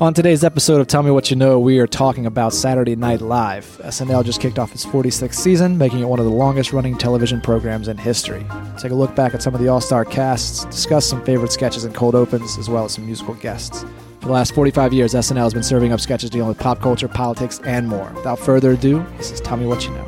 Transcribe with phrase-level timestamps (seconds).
[0.00, 3.20] On today's episode of Tell Me What You Know, we are talking about Saturday Night
[3.20, 3.64] Live.
[3.82, 7.40] SNL just kicked off its 46th season, making it one of the longest running television
[7.40, 8.46] programs in history.
[8.78, 11.84] Take a look back at some of the all star casts, discuss some favorite sketches
[11.84, 13.84] and cold opens, as well as some musical guests.
[14.20, 17.08] For the last 45 years, SNL has been serving up sketches dealing with pop culture,
[17.08, 18.12] politics, and more.
[18.14, 20.07] Without further ado, this is Tell Me What You Know.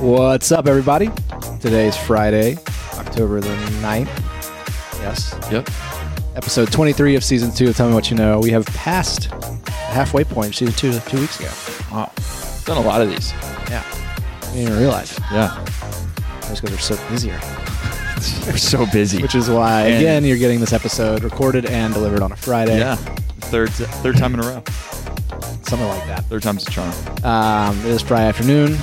[0.00, 1.10] What's up, everybody?
[1.60, 2.56] Today is Friday,
[2.94, 3.48] October the
[3.80, 4.06] 9th.
[5.00, 5.34] Yes.
[5.50, 5.68] Yep.
[6.36, 8.38] Episode 23 of season two of Tell Me What You Know.
[8.38, 11.50] We have passed the halfway point of season two two weeks ago.
[11.90, 12.12] Wow.
[12.66, 13.32] Done a lot of these.
[13.70, 13.82] Yeah.
[14.42, 15.18] I didn't even realize.
[15.32, 15.64] Yeah.
[16.42, 17.40] Just because we're so busier.
[18.46, 19.20] We're so busy.
[19.22, 22.78] Which is why, And- again, you're getting this episode recorded and delivered on a Friday.
[22.78, 22.94] yeah.
[22.96, 24.62] Third third time in a row.
[25.62, 26.24] Something like that.
[26.26, 26.92] Third time's a charm.
[27.24, 28.76] Um, it is Friday afternoon.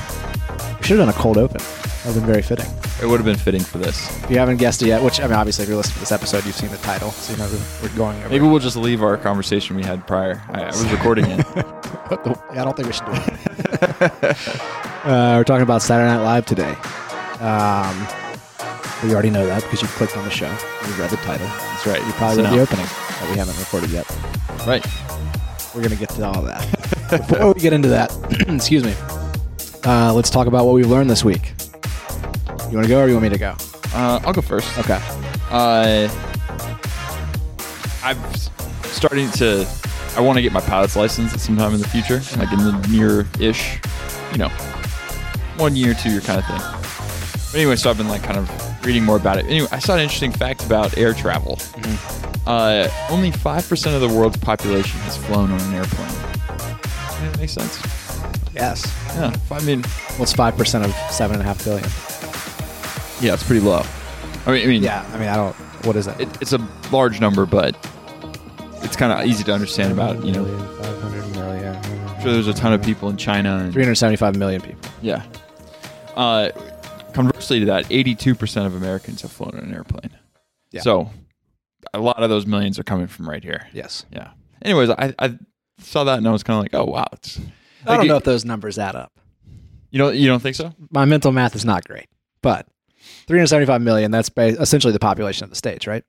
[0.83, 1.57] Should have done a cold open.
[1.59, 2.65] That would have been very fitting.
[3.01, 3.97] It would have been fitting for this.
[4.23, 6.11] If you haven't guessed it yet, which, I mean, obviously, if you're listening to this
[6.11, 7.49] episode, you've seen the title, so you know
[7.81, 8.29] we're going over.
[8.29, 10.41] Maybe we'll just leave our conversation we had prior.
[10.49, 11.45] I, I was recording it.
[12.53, 14.37] Yeah, I don't think we should do it.
[15.05, 16.75] uh, we're talking about Saturday Night Live today.
[17.39, 18.07] Um,
[19.03, 20.49] we already know that because you clicked on the show.
[20.85, 21.47] You read the title.
[21.47, 22.05] That's right.
[22.05, 24.05] You probably So read the opening that we haven't recorded yet.
[24.67, 24.85] Right.
[25.73, 26.69] We're going to get to all that.
[27.27, 28.15] Before we get into that,
[28.47, 28.93] excuse me,
[29.85, 31.53] uh, let's talk about what we've learned this week.
[32.69, 33.55] You want to go or you want me to go?
[33.93, 34.77] Uh, I'll go first.
[34.79, 34.99] Okay.
[35.51, 36.09] Uh,
[38.03, 38.17] I'm
[38.85, 39.67] starting to.
[40.15, 42.59] I want to get my pilot's license at some time in the future, like in
[42.59, 43.79] the near-ish,
[44.31, 44.49] you know,
[45.57, 46.59] one year, two year kind of thing.
[47.51, 49.45] But anyway, so I've been like kind of reading more about it.
[49.45, 51.59] Anyway, I saw an interesting fact about air travel.
[52.45, 56.09] Uh, only five percent of the world's population has flown on an airplane.
[56.09, 58.02] Yeah, that makes sense.
[58.53, 58.85] Yes.
[59.15, 59.83] Yeah, I mean,
[60.17, 61.83] What's 5% of 7.5 billion?
[63.25, 63.83] yeah, it's pretty low.
[64.45, 65.05] I mean, I mean, Yeah.
[65.13, 65.55] I mean, I don't.
[65.85, 66.19] What is that?
[66.21, 67.75] it, it's a large number, but
[68.83, 70.23] it's kind of easy to understand about.
[70.25, 70.45] You know,
[70.81, 71.75] 500 million.
[71.75, 73.57] I'm sure there's a ton of people in China.
[73.57, 74.89] And, 375 million people.
[75.01, 75.23] yeah.
[76.15, 76.49] Uh,
[77.13, 80.11] conversely to that, 82% of Americans have flown on an airplane.
[80.71, 80.81] Yeah.
[80.81, 81.09] So
[81.93, 83.67] a lot of those millions are coming from right here.
[83.73, 84.05] Yes.
[84.11, 84.29] Yeah.
[84.61, 85.37] Anyways, I, I
[85.79, 87.39] saw that and I was kind of like, oh wow, it's.
[87.85, 89.11] I don't know if those numbers add up.
[89.91, 90.73] You know, you don't think so?
[90.89, 92.07] My mental math is not great,
[92.41, 92.67] but
[93.27, 96.03] 375 million, that's ba- essentially the population of the States, right?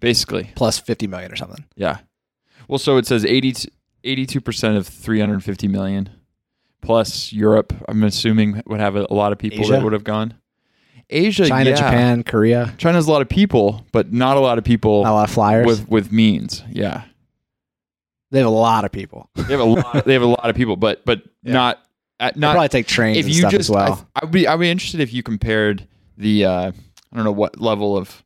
[0.00, 1.64] Basically, Plus 50 million or something.
[1.76, 1.98] yeah.
[2.68, 6.08] Well, so it says 82 percent of 350 million,
[6.82, 7.72] plus Europe.
[7.88, 9.72] I'm assuming would have a, a lot of people Asia?
[9.72, 10.34] that would have gone.
[11.08, 11.76] Asia, China, yeah.
[11.76, 15.14] Japan, Korea, China's a lot of people, but not a lot of people not a
[15.14, 15.66] lot of flyers.
[15.66, 16.62] with with means.
[16.70, 17.02] Yeah,
[18.30, 19.28] they have a lot of people.
[19.34, 20.04] they have a lot.
[20.04, 21.52] they have a lot of people, but but Yeah.
[21.54, 21.78] not
[22.18, 22.52] at They not.
[22.52, 24.08] probably take trains if and you stuff just, as well.
[24.14, 25.86] I, would be I'd be interested if you compared
[26.16, 26.72] the uh,
[27.12, 28.22] I don't know what level of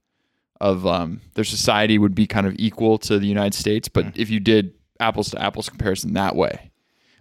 [0.60, 4.12] of um, their society would be kind of equal to the United States, but Mm.
[4.16, 6.70] if you did apples to apples comparison that way,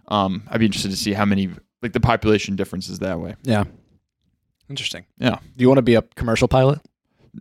[0.08, 1.50] um, I'd be interested to see how many
[1.82, 3.34] like the population differences that way.
[3.42, 3.64] yeah.
[4.70, 5.04] Interesting.
[5.18, 5.36] Yeah.
[5.56, 6.80] Do you want to be a commercial pilot?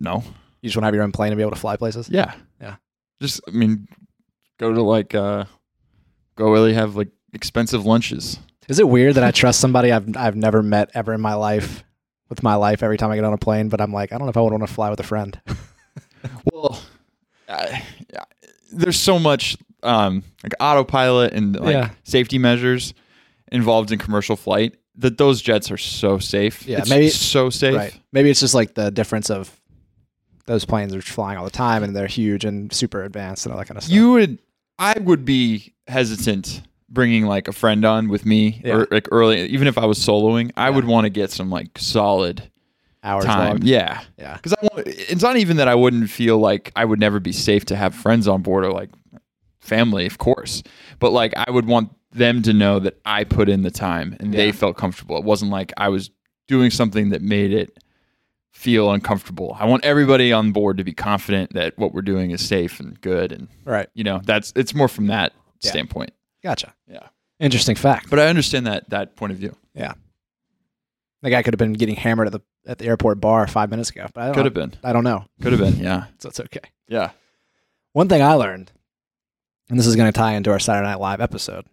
[0.01, 0.23] No,
[0.61, 2.09] You just want to have your own plane and be able to fly places?
[2.09, 2.75] yeah, Yeah.
[3.21, 3.87] Just I mean,
[4.57, 5.45] go to like uh,
[6.35, 8.39] go really have like expensive lunches.
[8.69, 11.83] Is it weird that I trust somebody I've I've never met ever in my life
[12.29, 14.25] with my life every time I get on a plane, but I'm like, I don't
[14.25, 15.39] know if I would want to fly with a friend.
[16.53, 16.81] Well,
[17.49, 17.67] uh,
[18.13, 18.23] yeah,
[18.71, 21.89] there's so much um, like autopilot and like Yeah.
[22.05, 22.93] safety measures
[23.51, 26.65] involved in commercial flight that those jets are so safe.
[26.65, 27.75] Yeah, It's maybe- so safe.
[27.75, 27.99] Right.
[28.13, 29.51] Maybe it's just like the difference of
[30.45, 33.59] those planes are flying all the time and they're huge and super advanced and all
[33.59, 33.93] that kind of stuff.
[33.95, 34.39] You would,
[34.79, 38.73] I would be hesitant bringing like a friend on with me Yeah.
[38.75, 40.51] or like early, even if I was soloing.
[40.57, 40.75] I Yeah.
[40.75, 42.49] would want to get some like solid
[43.03, 43.47] hours time.
[43.57, 43.59] long.
[43.63, 44.01] Yeah.
[44.17, 44.35] Yeah.
[44.35, 44.87] Because I want.
[44.87, 47.95] It's not even that I wouldn't feel like I would never be safe to have
[47.95, 48.89] friends on board or like
[49.61, 50.61] family, of course.
[50.99, 54.33] But like I would want them to know that I put in the time and
[54.33, 54.37] Yeah.
[54.45, 55.17] they felt comfortable.
[55.17, 56.11] It wasn't like I was
[56.47, 57.77] doing something that made it
[58.53, 59.57] feel uncomfortable.
[59.59, 62.99] I want everybody on board to be confident that what we're doing is safe and
[63.01, 63.89] good and Right.
[63.93, 65.71] you know, that's it's more from that Yeah.
[65.71, 66.11] standpoint.
[66.43, 66.73] Gotcha.
[66.87, 67.07] Yeah.
[67.39, 68.09] Interesting fact.
[68.09, 69.55] But I understand that that point of view.
[69.73, 69.93] Yeah.
[71.23, 73.89] The guy could have been getting hammered at the at the airport bar five minutes
[73.89, 74.07] ago.
[74.13, 74.73] But I don't Could have been.
[74.83, 75.25] I don't know.
[75.41, 75.77] Could have been.
[75.83, 76.05] Yeah.
[76.19, 76.61] So it's okay.
[76.87, 77.11] Yeah.
[77.93, 78.71] One thing I learned,
[79.69, 81.65] and this is going to tie into our Saturday Night Live episode,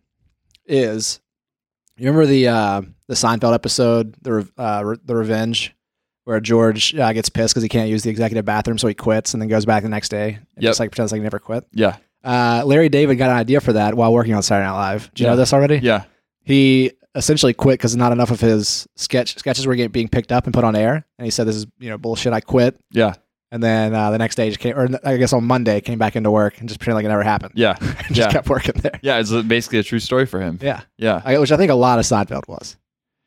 [0.66, 1.20] is
[1.96, 5.74] you remember the uh, the Seinfeld episode, the uh, the Revenge,
[6.24, 9.32] where George uh, gets pissed because he can't use the executive bathroom, so he quits
[9.34, 10.70] and then goes back the next day and Yep.
[10.70, 11.64] just like pretends like he never quit.
[11.72, 11.96] Yeah.
[12.22, 15.10] Uh, Larry David got an idea for that while working on Saturday Night Live.
[15.14, 15.32] Do you Yeah.
[15.32, 15.78] know this already?
[15.78, 16.04] Yeah.
[16.42, 20.44] He essentially quit because not enough of his sketch sketches were getting being picked up
[20.44, 21.04] and put on air.
[21.18, 22.32] And he said, "This is you know bullshit.
[22.32, 23.14] I quit." Yeah.
[23.52, 25.98] And then uh, the next day, he just came, or I guess on Monday, came
[25.98, 27.54] back into work and just pretended like it never happened.
[27.56, 27.74] Yeah.
[28.08, 28.30] just Yeah.
[28.30, 29.00] kept working there.
[29.02, 29.18] Yeah.
[29.18, 30.58] It's basically a true story for him.
[30.62, 31.20] Yeah, Yeah.
[31.24, 32.76] I, which I think a lot of Seinfeld was.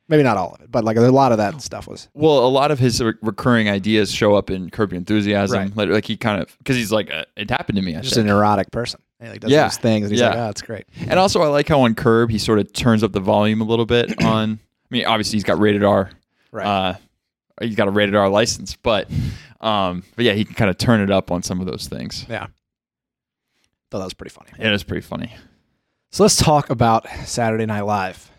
[0.09, 2.09] Maybe not all of it, but like a lot of that stuff was.
[2.13, 5.57] Well, a lot of his re- recurring ideas show up in Curb Your Enthusiasm.
[5.57, 5.75] Right.
[5.77, 7.95] Like, like he kind of because he's like, uh, it happened to me.
[7.95, 8.25] I Just think.
[8.25, 8.99] a neurotic person.
[9.21, 9.63] He like does Yeah.
[9.63, 10.29] those things, and he's Yeah.
[10.29, 13.01] like, "Oh, it's great." And also, I like how on Curb he sort of turns
[13.03, 14.21] up the volume a little bit.
[14.25, 16.09] On, I mean, obviously he's got rated R.
[16.51, 16.65] Right.
[16.65, 16.93] Uh,
[17.61, 19.09] he's got a rated R license, but,
[19.61, 22.25] um, but yeah, he can kind of turn it up on some of those things.
[22.29, 22.47] yeah.
[23.89, 24.49] Thought that was pretty funny.
[24.59, 25.33] It is pretty funny.
[26.11, 28.29] So let's talk about Saturday Night Live.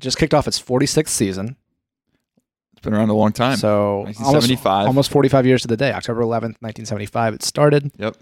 [0.00, 1.56] Just kicked off its 46th season.
[2.72, 3.56] It's been around a long time.
[3.56, 4.86] So almost, 1975.
[4.86, 7.34] almost 45 years to the day, October 11th, 1975.
[7.34, 7.90] It started.
[7.98, 8.16] Yep.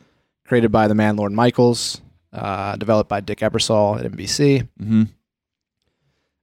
[0.46, 2.00] Created by the man Lorne Michaels,
[2.32, 4.67] uh, developed by Dick Ebersol at NBC.
[4.78, 5.02] hmm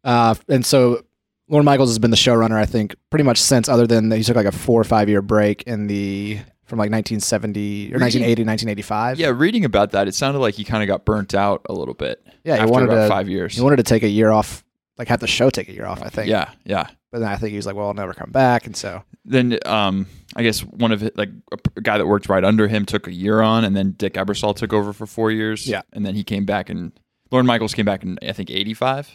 [0.03, 1.03] Uh, and so
[1.47, 4.35] Lorne Michaels has been the showrunner, I think, pretty much since, other than he took
[4.35, 9.19] like a four or five year break in the from like 1970 or 1980, 1985.
[9.19, 11.93] Yeah, reading about that, it sounded like he kind of got burnt out a little
[11.93, 12.25] bit.
[12.43, 13.55] Yeah, he after wanted about to- five years.
[13.55, 14.63] He wanted to take a year off,
[14.97, 16.29] like had the show take a year off, I think.
[16.29, 16.87] yeah, yeah.
[17.11, 18.65] But then I think he was like, well, I'll never come back.
[18.65, 21.29] And so, Then, um, I guess one of it, like
[21.75, 24.55] a guy that worked right under him, took a year on, and then Dick Ebersol
[24.55, 25.67] took over for four years.
[25.67, 25.81] Yeah.
[25.93, 26.91] and then he came back, and
[27.31, 29.09] Lorne Michaels came back in I think eighty five.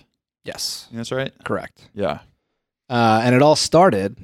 [0.44, 1.32] yes, That's right.
[1.44, 1.88] correct.
[1.94, 2.20] Yeah.
[2.88, 4.16] Uh, and it all started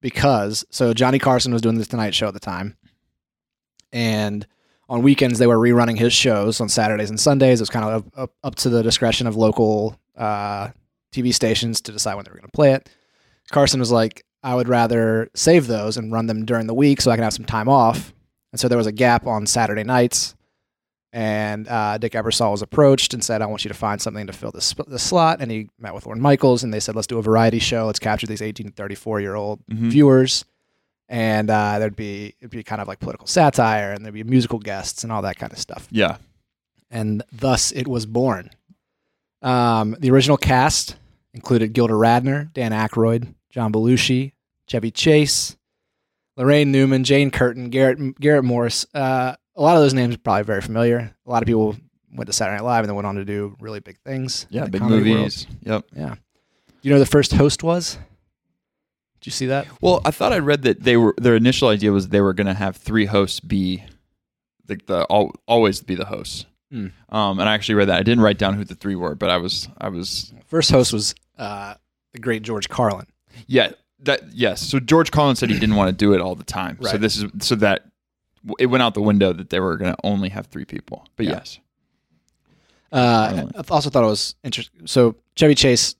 [0.00, 2.76] because so Johnny Carson was doing this Tonight Show at the time,
[3.92, 4.46] and
[4.88, 7.60] on weekends they were rerunning his shows on Saturdays and Sundays.
[7.60, 10.68] It was kind of up, up to the discretion of local uh,
[11.12, 12.88] TV stations to decide when they were going to play it.
[13.50, 17.10] Carson was like, "I would rather save those and run them during the week so
[17.10, 18.12] I can have some time off."
[18.52, 20.34] And so there was a gap on Saturday nights.
[21.14, 24.32] And uh, Dick Ebersol was approached and said, "I want you to find something to
[24.32, 27.06] fill this sp- this slot." And he met with Lorne Michaels, and they said, "Let's
[27.06, 27.84] do a variety show.
[27.86, 29.90] Let's capture these 18 to 34 year old Mhm.
[29.90, 30.46] viewers."
[31.10, 34.58] And uh, there'd be it'd be kind of like political satire, and there'd be musical
[34.58, 35.86] guests and all that kind of stuff.
[35.90, 36.16] Yeah.
[36.90, 38.48] And thus, it was born.
[39.42, 40.96] Um, the original cast
[41.34, 44.32] included Gilda Radner, Dan Aykroyd, John Belushi,
[44.66, 45.56] Chevy Chase,
[46.38, 48.86] Laraine Newman, Jane Curtin, Garrett Garrett Morris.
[48.94, 51.14] Uh, a lot of those names are probably very familiar.
[51.26, 51.76] A lot of people
[52.14, 54.46] went to Saturday Night Live and then went on to do really big things.
[54.50, 54.66] Yeah.
[54.66, 55.18] Big comedy world.
[55.18, 55.46] movies.
[55.62, 55.84] Yep.
[55.94, 56.14] Yeah.
[56.82, 57.98] You know who the first host was?
[59.20, 59.66] Did you see that?
[59.80, 62.48] Well, I thought I read that they were their initial idea was they were going
[62.48, 63.84] to have three hosts be
[64.66, 66.46] the, the al always be the hosts.
[66.72, 66.86] Hmm.
[67.14, 67.98] Um, and I actually read that.
[67.98, 70.92] I didn't write down who the three were, but I was I was First host
[70.92, 71.74] was uh,
[72.12, 73.06] the great George Carlin.
[73.46, 74.60] yeah that yes.
[74.62, 76.78] So George Carlin said he didn't want to do it all the time.
[76.82, 77.84] So this is so that
[78.58, 81.06] it went out the window that they were going to only have three people.
[81.16, 81.32] But Yeah.
[81.32, 81.58] yes,
[82.90, 84.86] Uh, I also thought it was interesting.
[84.86, 85.94] So Chevy Chase,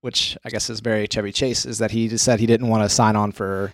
[0.00, 2.82] which I guess is very Chevy Chase, is that he just said he didn't want
[2.84, 3.72] to sign on for.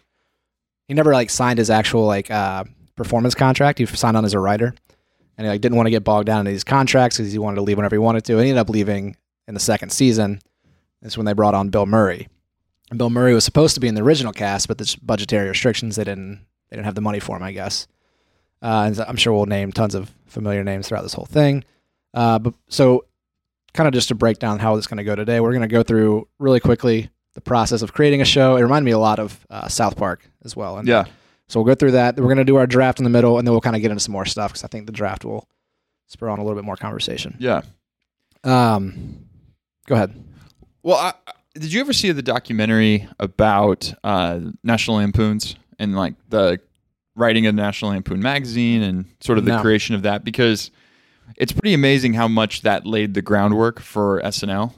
[0.88, 2.64] He never like signed his actual like uh,
[2.96, 3.78] performance contract.
[3.78, 4.74] He signed on as a writer,
[5.40, 7.56] and he like didn't want to get bogged down in these contracts because he wanted
[7.56, 8.34] to leave whenever he wanted to.
[8.34, 9.16] And he ended up leaving
[9.48, 10.38] in the second season.
[11.00, 12.28] That's when they brought on Bill Murray.
[12.90, 15.96] And Bill Murray was supposed to be in the original cast, but the budgetary restrictions
[15.96, 17.86] they didn't they didn't have the money for him, I guess.
[18.60, 21.64] Uh, and I'm sure we'll name tons of familiar names throughout this whole thing.
[22.12, 23.06] Uh, but so,
[23.72, 25.68] kind of just to break down how is going to go today, we're going to
[25.68, 28.56] go through really quickly the process of creating a show.
[28.56, 30.76] It reminded me a lot of uh, South Park as well.
[30.76, 31.06] And yeah,
[31.50, 32.16] So we'll go through that.
[32.16, 33.90] We're going to do our draft in the middle, and then we'll kind of get
[33.90, 35.48] into some more stuff because I think the draft will
[36.06, 37.36] spur on a little bit more conversation.
[37.40, 37.62] yeah.
[38.44, 39.26] Um,
[39.86, 40.14] go ahead.
[40.82, 41.12] Well, I,
[41.54, 46.60] did you ever see the documentary about uh, National Lampoons and like the
[47.16, 49.60] writing of National Lampoon magazine and sort of the No.
[49.60, 50.24] creation of that?
[50.24, 50.70] Because
[51.36, 54.72] it's pretty amazing how much that laid the groundwork for SNL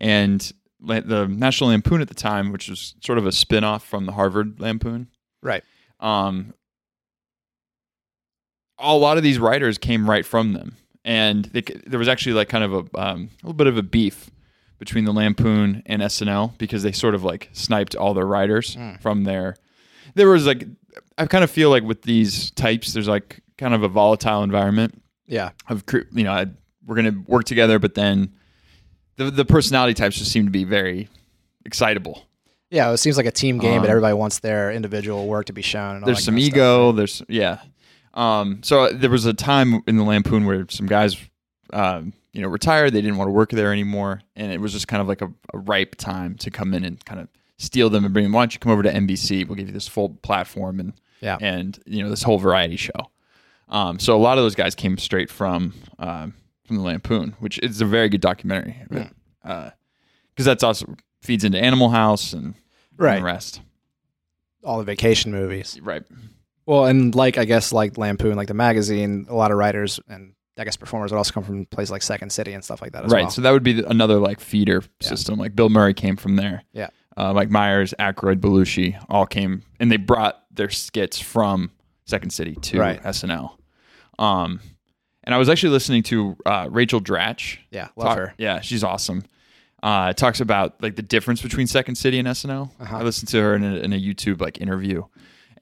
[0.00, 4.06] and the National Lampoon at the time, which was sort of a spin off from
[4.06, 5.08] the Harvard Lampoon.
[5.42, 5.64] Right.
[6.00, 6.54] Um,
[8.78, 12.48] a lot of these writers came right from them, and they, there was actually like
[12.48, 14.30] kind of a um, a little bit of a beef
[14.78, 19.00] between the Lampoon and SNL because they sort of like sniped all their writers Mm.
[19.02, 19.56] from there.
[20.14, 20.64] There was like,
[21.18, 25.02] I kind of feel like with these types, there's like kind of a volatile environment
[25.26, 25.50] Yeah.
[25.68, 26.46] of you know I,
[26.86, 28.32] we're gonna work together, but then
[29.16, 31.10] the the personality types just seem to be very
[31.66, 32.24] excitable.
[32.70, 32.90] Yeah.
[32.92, 35.62] It seems like a team game, but Um, everybody wants their individual work to be
[35.62, 35.96] shown.
[35.96, 36.86] And there's that some stuff, ego.
[36.88, 36.96] right?
[36.96, 37.58] There's yeah.
[38.14, 41.16] Um, so there was a time in the Lampoon where some guys,
[41.72, 42.92] um, you know, retired.
[42.92, 45.32] They didn't want to work there anymore, and it was just kind of like a,
[45.54, 48.32] a ripe time to come in and kind of steal them and bring them.
[48.32, 49.46] Why don't you come over to NBC?
[49.46, 51.38] We'll give you this full platform and Yeah.
[51.40, 53.10] and you know this whole variety show.
[53.68, 56.34] Um, so a lot of those guys came straight from um,
[56.66, 58.76] from the Lampoon, which is a very good documentary.
[59.42, 59.72] Because
[60.36, 62.54] that's also feeds into Animal House and,
[62.98, 63.60] and the rest.
[64.64, 65.78] All the vacation movies.
[65.82, 66.02] Right.
[66.66, 70.34] Well, and like I guess like Lampoon, like the magazine, a lot of writers and
[70.58, 73.04] I guess performers would also come from places like Second City and stuff like that
[73.06, 73.22] as right.
[73.22, 73.30] well.
[73.30, 75.08] So that would be the- another like feeder Yeah.
[75.08, 75.38] system.
[75.38, 76.62] Like Bill Murray came from there.
[76.72, 76.88] Yeah.
[77.16, 81.70] Uh, Mike Myers, Aykroyd, Belushi all came and they brought their skits from
[82.04, 83.02] Second City to Right.
[83.02, 83.56] SNL.
[84.18, 84.60] Um,
[85.24, 87.58] and I was actually listening to uh, Rachel Dratch.
[87.70, 88.34] yeah, love talk- her.
[88.38, 89.24] Yeah, she's awesome.
[89.82, 92.70] Uh, talks about like the difference between Second City and SNL.
[92.80, 92.96] Uh-huh.
[92.98, 95.04] I listened to her in a, in a YouTube like interview,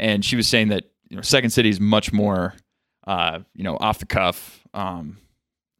[0.00, 2.54] and she was saying that you know Second City is much more,
[3.06, 4.60] uh, you know, off the cuff.
[4.75, 5.18] Um,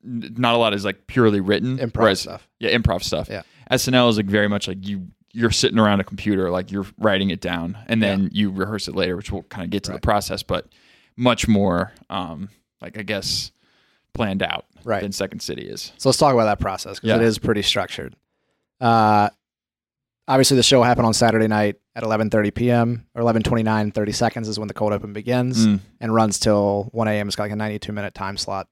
[0.05, 1.79] n- not a lot is like purely written.
[1.79, 2.49] Improv whereas- stuff.
[2.61, 3.29] Yeah, improv stuff.
[3.29, 3.43] Yeah.
[3.73, 7.31] SNL is like very much like you you're sitting around a computer, like you're writing
[7.31, 10.01] it down, and then you rehearse it later, which we'll kind of get to Right.
[10.01, 10.69] the process, but
[11.17, 12.49] much more, um,
[12.81, 13.51] like I guess,
[14.15, 15.03] planned out Right.
[15.03, 15.93] than Second City is.
[15.99, 17.17] So let's talk about that process because Yeah.
[17.17, 18.15] it is pretty structured.
[18.81, 19.29] Uh,
[20.27, 23.07] obviously, the show happened on Saturday night at 11:30 p.m.
[23.15, 25.81] or 11:29, 30 seconds is when the cold open begins Mm.
[26.01, 27.27] and runs till 1 a.m.
[27.29, 28.69] It's got like a 92 minute time slot.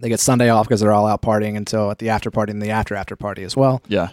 [0.00, 2.62] They get Sunday off because they're all out partying until at the after party and
[2.62, 3.82] the after after party as well.
[3.88, 4.10] Yeah.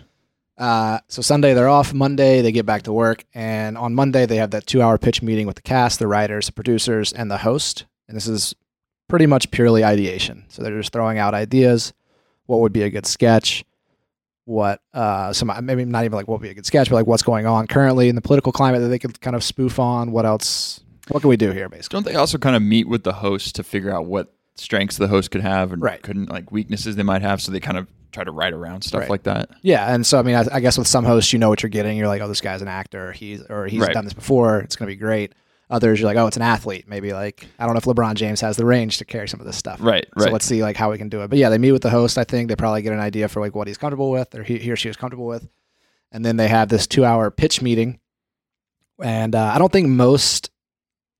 [0.57, 1.93] Uh, so Sunday they're off.
[1.93, 5.45] Monday they get back to work, and on Monday they have that two-hour pitch meeting
[5.45, 7.85] with the cast, the writers, the producers, and the host.
[8.07, 8.55] And this is
[9.07, 10.45] pretty much purely ideation.
[10.47, 11.93] So they're just throwing out ideas.
[12.47, 13.63] What would be a good sketch?
[14.45, 17.07] What uh, some maybe not even like what would be a good sketch, but like
[17.07, 20.11] what's going on currently in the political climate that they could kind of spoof on.
[20.11, 20.81] What else?
[21.09, 21.97] What can we do here, basically?
[21.97, 25.07] Don't they also kind of meet with the host to figure out what strengths the
[25.07, 26.01] host could have and Right.
[26.01, 27.41] couldn't like weaknesses they might have?
[27.41, 29.09] So they kind of try to write around stuff Right.
[29.09, 29.49] like that.
[29.61, 31.69] Yeah, and so I mean, I, I guess with some hosts, you know what you're
[31.71, 31.97] getting.
[31.97, 33.11] You're like, oh, this guy's an actor.
[33.11, 33.93] He's or he's Right.
[33.93, 34.59] done this before.
[34.59, 35.33] It's going to be great.
[35.69, 36.87] Others, you're like, oh, it's an athlete.
[36.87, 39.45] Maybe like I don't know if LeBron James has the range to carry some of
[39.47, 39.79] this stuff.
[39.81, 40.05] Right.
[40.15, 40.25] Right.
[40.25, 41.29] So let's see like how we can do it.
[41.29, 42.17] But yeah, they meet with the host.
[42.19, 44.59] I think they probably get an idea for like what he's comfortable with, or he,
[44.59, 45.47] he or she is comfortable with,
[46.11, 47.99] and then they have this two hour pitch meeting.
[49.01, 50.51] And uh, I don't think most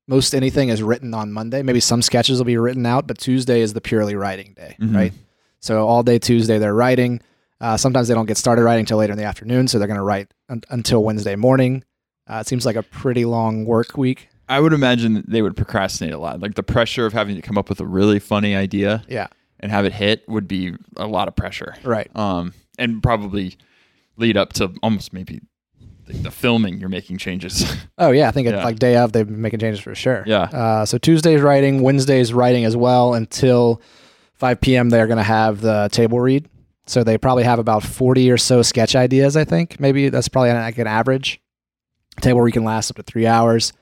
[0.08, 1.62] most anything is written on Monday.
[1.62, 4.94] Maybe some sketches will be written out, but Tuesday is the purely writing day, Mhm.
[4.94, 5.12] right?
[5.58, 7.20] So all day Tuesday they're writing.
[7.60, 9.98] Uh, sometimes they don't get started writing until later in the afternoon, so they're going
[9.98, 11.82] to write un- until Wednesday morning.
[12.30, 14.28] Uh, it seems like a pretty long work week.
[14.48, 16.40] I would imagine they would procrastinate a lot.
[16.40, 19.26] Like the pressure of having to come up with a really funny idea Yeah,
[19.60, 21.74] and have it hit would be a lot of pressure.
[21.82, 22.08] right.
[22.16, 23.56] Um, and probably
[24.16, 25.40] lead up to almost maybe
[26.06, 26.78] the, the filming.
[26.78, 27.64] You're making changes.
[27.98, 28.62] Oh yeah, I think Yeah.
[28.62, 30.22] like day of they've been making changes for sure.
[30.26, 30.42] Yeah.
[30.42, 33.80] Uh, so Tuesday's writing, Wednesday's writing as well until
[34.34, 34.90] 5 p.m.
[34.90, 36.46] They're going to have the table read.
[36.86, 39.34] So they probably have about 40 or so sketch ideas.
[39.36, 41.40] I think maybe that's probably like an average.
[42.20, 43.72] Table read can last up to three hours.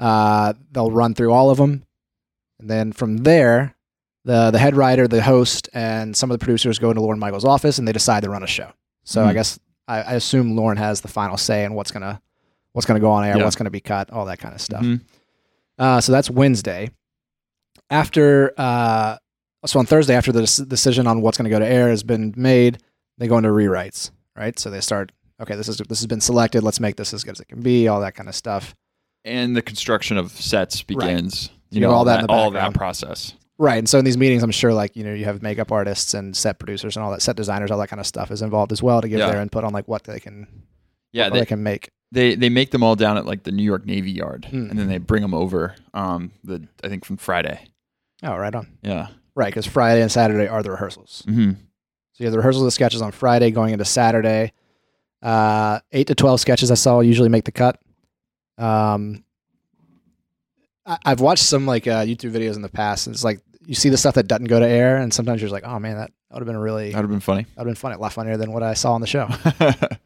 [0.00, 1.84] Uh, they'll run through all of them,
[2.60, 3.74] and then from there,
[4.24, 7.44] the the head writer, the host, and some of the producers go into Lorne Michaels'
[7.44, 8.70] office and they decide to run a show.
[9.04, 9.34] So I Mhm.
[9.34, 12.20] guess I, I assume Lauren has the final say in what's gonna
[12.72, 13.44] what's gonna go on air, Yeah.
[13.44, 14.82] what's gonna be cut, all that kind of stuff.
[14.82, 15.00] Mhm.
[15.78, 16.90] Uh, so that's Wednesday.
[17.90, 19.16] After uh,
[19.64, 22.02] so on Thursday, after the dec- decision on what's going to go to air has
[22.02, 22.78] been made,
[23.16, 24.10] they go into rewrites.
[24.36, 25.10] Right, so they start.
[25.40, 26.62] Okay, this is this has been selected.
[26.62, 27.88] Let's make this as good as it can be.
[27.88, 28.74] All that kind of stuff.
[29.24, 31.50] And the construction of sets begins.
[31.70, 33.34] You know all that in the all that process.
[33.58, 36.14] Right, and so in these meetings, I'm sure like you know you have makeup artists
[36.14, 38.72] and set producers and all that, set designers, all that kind of stuff is involved
[38.72, 39.30] as well to give Yeah.
[39.30, 40.46] their input on like what they can
[41.12, 41.90] Yeah, what they, they can make.
[42.12, 44.70] they they make them all down at like the New York Navy Yard, Hmm.
[44.70, 45.74] and then they bring them over.
[45.92, 47.66] Um, the I think from Friday.
[48.22, 48.78] Oh, right on.
[48.82, 49.08] Yeah.
[49.34, 51.22] Right, because Friday and Saturday are the rehearsals.
[51.26, 51.58] hmm So
[52.18, 54.52] you have the rehearsals of the sketches on Friday going into Saturday.
[55.20, 57.80] Uh, eight to twelve sketches I saw usually make the cut.
[58.58, 59.24] Um,
[60.86, 63.74] I, I've watched some like uh, YouTube videos in the past, and it's like you
[63.74, 65.96] see the stuff that doesn't go to air, and sometimes you're just like, oh man,
[65.96, 67.46] that would have been really That'd have been funny.
[67.56, 69.28] would have been funny, a lot funnier than what I saw on the show.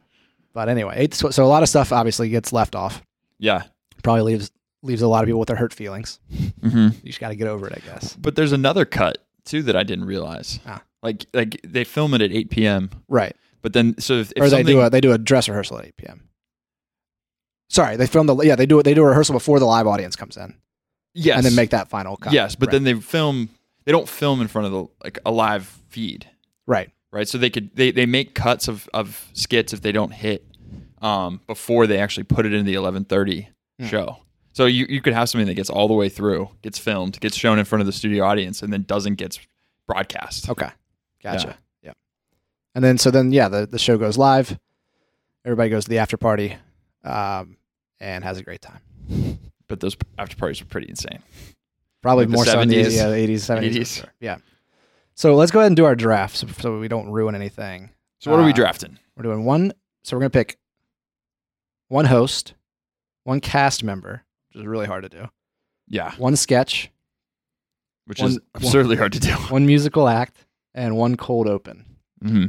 [0.53, 3.01] But anyway, so a lot of stuff obviously gets left off.
[3.39, 3.63] yeah.
[4.03, 4.51] Probably leaves
[4.83, 6.19] leaves a lot of people with their hurt feelings.
[6.61, 8.15] hmm You just got to get over it, I guess.
[8.17, 10.59] But there's another cut too that I didn't realize.
[10.67, 10.83] Ah.
[11.01, 12.91] Like like they film it at 8 p.m.
[13.07, 13.35] Right.
[13.63, 15.85] But then so if, if or they do a they do a dress rehearsal at
[15.85, 16.21] eight p.m.
[17.73, 19.87] Sorry, they film the yeah they do it they do a rehearsal before the live
[19.87, 20.53] audience comes in
[21.15, 22.31] yes and then make that final cut.
[22.33, 22.73] yes, but right.
[22.73, 23.49] then they film
[23.85, 26.29] they don't film in front of the like a live feed.
[26.67, 27.27] right right?
[27.27, 30.45] So they could they, they make cuts of, of skits if they don't hit
[31.01, 33.49] um, before they actually put it in the eleven thirty
[33.79, 33.87] Hmm.
[33.87, 34.17] show.
[34.51, 37.35] So you, you could have something that gets all the way through, gets filmed, gets
[37.35, 39.39] shown in front of the studio audience, and then doesn't get
[39.87, 40.47] broadcast.
[40.47, 40.69] okay
[41.23, 41.93] gotcha yeah.
[42.75, 44.59] and then so then yeah the the show goes live,
[45.43, 46.55] everybody goes to the after party,
[47.03, 47.57] um,
[48.03, 48.81] and has a great time.
[49.67, 51.19] But those after parties are pretty insane.
[52.01, 53.75] Probably Like the more so in the 70s, yeah, the 80s, 70s.
[53.75, 53.97] 80s.
[54.01, 54.13] sure.
[54.19, 54.37] Yeah.
[55.15, 57.91] So let's go ahead and do our draft so, so we don't ruin anything.
[58.19, 58.99] So what are we Uh, drafting?
[59.15, 59.71] We're doing one.
[60.03, 60.57] So we're gonna pick
[61.87, 62.53] one host,
[63.23, 65.27] one cast member, which is really hard to do.
[65.87, 66.89] Yeah, One sketch,
[68.05, 69.31] which one- is absurdly hard to do.
[69.49, 71.85] one musical act, and one cold open.
[72.21, 72.45] hmm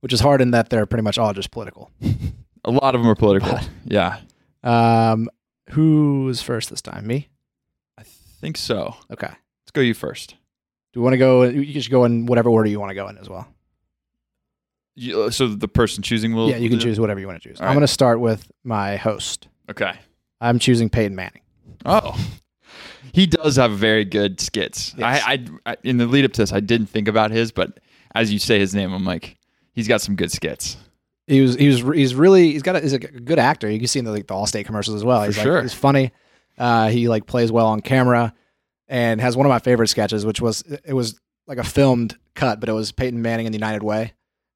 [0.00, 1.90] Which is hard in that they're pretty much all just political.
[2.64, 3.58] A lot of them are political.
[3.84, 4.20] yeah,
[4.62, 5.28] Um,
[5.70, 7.06] who's first this time?
[7.06, 7.28] Me.
[7.98, 8.96] I think so.
[9.10, 9.28] Okay.
[9.28, 10.36] Let's go you first.
[10.92, 11.44] Do we want to go?
[11.44, 13.48] You should go in whatever order you want to go in as well.
[14.94, 16.50] You, uh, so the person choosing will.
[16.50, 17.60] yeah, you can choose whatever you want to choose.
[17.60, 17.74] All I'm right.
[17.74, 19.48] going to start with my host.
[19.70, 19.92] Okay.
[20.40, 21.40] I'm choosing Peyton Manning.
[21.86, 22.18] Oh,
[23.12, 24.94] he does have very good skits.
[24.96, 25.22] Yes.
[25.26, 27.80] I, I, I, in the lead up to this, I didn't think about his, but
[28.14, 29.38] as you say his name, I'm like,
[29.72, 30.76] he's got some good skits.
[31.26, 33.70] He was he was he's really he's got a, he's a good actor.
[33.70, 35.20] You can see in the like the Allstate commercials as well.
[35.20, 35.62] For He's like, sure.
[35.62, 36.10] he's funny.
[36.58, 38.34] Uh, he like plays well on camera,
[38.88, 42.60] and has one of my favorite sketches, which was it was like a filmed cut,
[42.60, 44.12] but it was Peyton Manning in the United Way,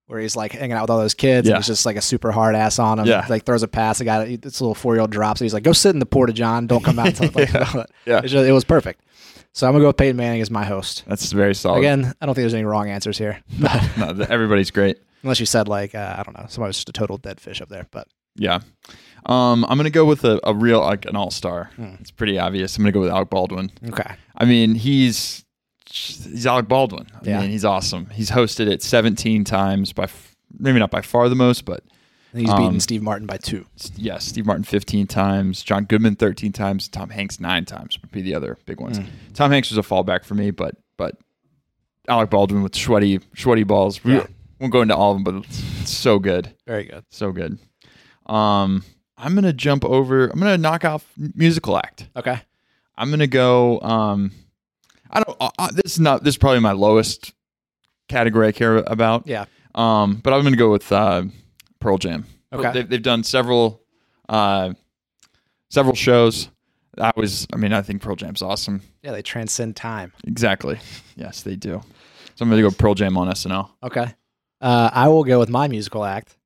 [0.06, 1.46] where he's like hanging out with all those kids.
[1.49, 1.54] Yeah.
[1.54, 3.06] And he's just like a super hard ass on him.
[3.06, 3.25] Yeah.
[3.28, 3.99] Like throws a pass.
[3.99, 5.40] The guy, this little four year old drops.
[5.40, 5.44] it.
[5.44, 6.66] He's like, "Go sit in the porta john.
[6.66, 7.50] Don't come out." until like,
[8.06, 8.18] Yeah.
[8.23, 9.02] It's just, it was perfect.
[9.52, 11.04] So I'm gonna go with Peyton Manning as my host.
[11.06, 11.78] That's very solid.
[11.78, 14.99] Again, I don't think there's any wrong answers here, no, everybody's great.
[15.23, 17.61] Unless you said like uh, I don't know, somebody was just a total dead fish
[17.61, 17.87] up there.
[17.90, 18.61] But Yeah.
[19.26, 21.70] Um, I'm gonna go with a, a real like an all star.
[21.76, 21.94] Hmm.
[22.00, 22.76] It's pretty obvious.
[22.76, 23.70] I'm gonna go with Alec Baldwin.
[23.88, 25.44] okay, I mean, he's
[25.88, 27.06] he's Alec Baldwin.
[27.14, 27.40] I Yeah.
[27.40, 28.06] mean, he's awesome.
[28.12, 31.82] He's hosted it 17 times by f- maybe not by far the most, but
[32.35, 33.66] he's Um, beaten Steve Martin by two.
[33.80, 38.11] s- yeah, Steve Martin 15 times, John Goodman 13 times, Tom Hanks nine times would
[38.12, 38.99] be the other big ones.
[38.99, 39.06] Mm.
[39.35, 41.16] Tom Hanks was a fallback for me, but but
[42.08, 44.00] Alec Baldwin with sweaty sweaty balls.
[44.04, 44.26] Yeah.
[44.58, 46.52] Won't go into all of them, but it's, so good.
[46.66, 47.04] Very good.
[47.10, 47.58] So good.
[48.26, 48.82] Um,
[49.16, 50.26] I'm gonna jump over.
[50.26, 52.08] I'm gonna knock off musical act.
[52.16, 52.40] Okay.
[52.98, 53.80] I'm gonna go.
[53.80, 54.32] Um,
[55.10, 55.36] I don't.
[55.40, 56.25] Uh, uh, this is not.
[56.25, 57.32] This is probably my lowest
[58.08, 59.26] category I care about.
[59.26, 59.44] Yeah.
[59.75, 61.25] Um, but I'm gonna go with uh,
[61.80, 62.26] Pearl Jam.
[62.52, 62.72] Okay.
[62.72, 63.82] They've, they've done several,
[64.28, 64.73] uh,
[65.71, 66.49] several shows.
[66.97, 67.47] That was.
[67.52, 68.82] I mean, I think Pearl Jam's awesome.
[69.02, 70.12] Yeah, they transcend time.
[70.26, 70.78] Exactly.
[71.14, 71.80] Yes, they do.
[72.34, 73.71] So I'm gonna go Pearl Jam on SNL.
[73.82, 74.12] Okay.
[74.60, 76.36] Uh, I will go with my musical act.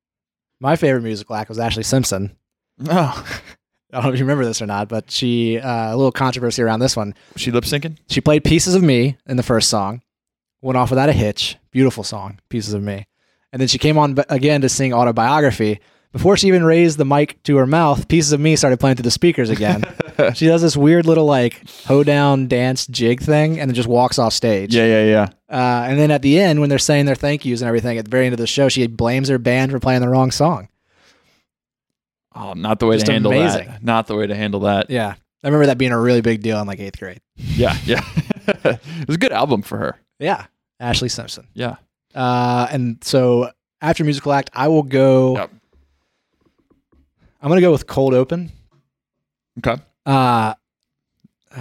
[0.59, 2.35] My favorite musical act was Ashlee Simpson.
[2.89, 3.25] Oh,
[3.93, 6.61] I don't know if you remember this or not, but she uh, a little controversy
[6.63, 7.13] around this one.
[7.33, 7.97] was she lip syncing?
[8.07, 10.01] She played "Pieces of Me" in the first song,
[10.61, 11.57] went off without a hitch.
[11.71, 13.05] Beautiful song, "Pieces of Me,"
[13.51, 15.79] and then she came on b- again to sing "Autobiography."
[16.13, 19.03] Before she even raised the mic to her mouth, "Pieces of Me" started playing through
[19.03, 19.83] the speakers again.
[20.33, 24.33] she does this weird little like hoedown dance jig thing, and then just walks off
[24.33, 24.75] stage.
[24.75, 25.29] Yeah, yeah, yeah.
[25.49, 28.05] Uh, and then at the end, when they're saying their thank yous and everything, at
[28.05, 30.67] the very end of the show, she blames her band for playing the wrong song.
[32.33, 33.67] Oh, not the way Just to handle amazing.
[33.67, 33.83] that.
[33.83, 34.89] Not the way to handle that.
[34.89, 35.15] Yeah.
[35.43, 37.19] I remember that being a really big deal in like eighth grade.
[37.35, 38.01] Yeah, yeah.
[38.47, 39.99] it was a good album for her.
[40.19, 40.45] Yeah.
[40.79, 41.47] Ashlee Simpson.
[41.53, 41.75] Yeah.
[42.15, 45.35] Uh, and so after musical act, I will go.
[45.35, 45.51] Yep.
[47.41, 48.51] I'm going to go with Cold Open.
[49.57, 49.81] Okay.
[50.05, 50.53] Uh,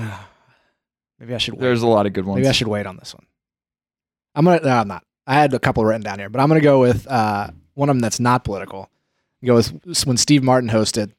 [1.19, 1.61] maybe I should wait.
[1.61, 2.37] There's a lot of good ones.
[2.37, 3.27] Maybe I should wait on this one.
[4.35, 5.05] I'm going to, no, I'm not.
[5.27, 7.89] I had a couple written down here, but I'm going to go with uh, one
[7.89, 8.91] of them that's not political.
[9.45, 11.13] Go with when Steve Martin hosted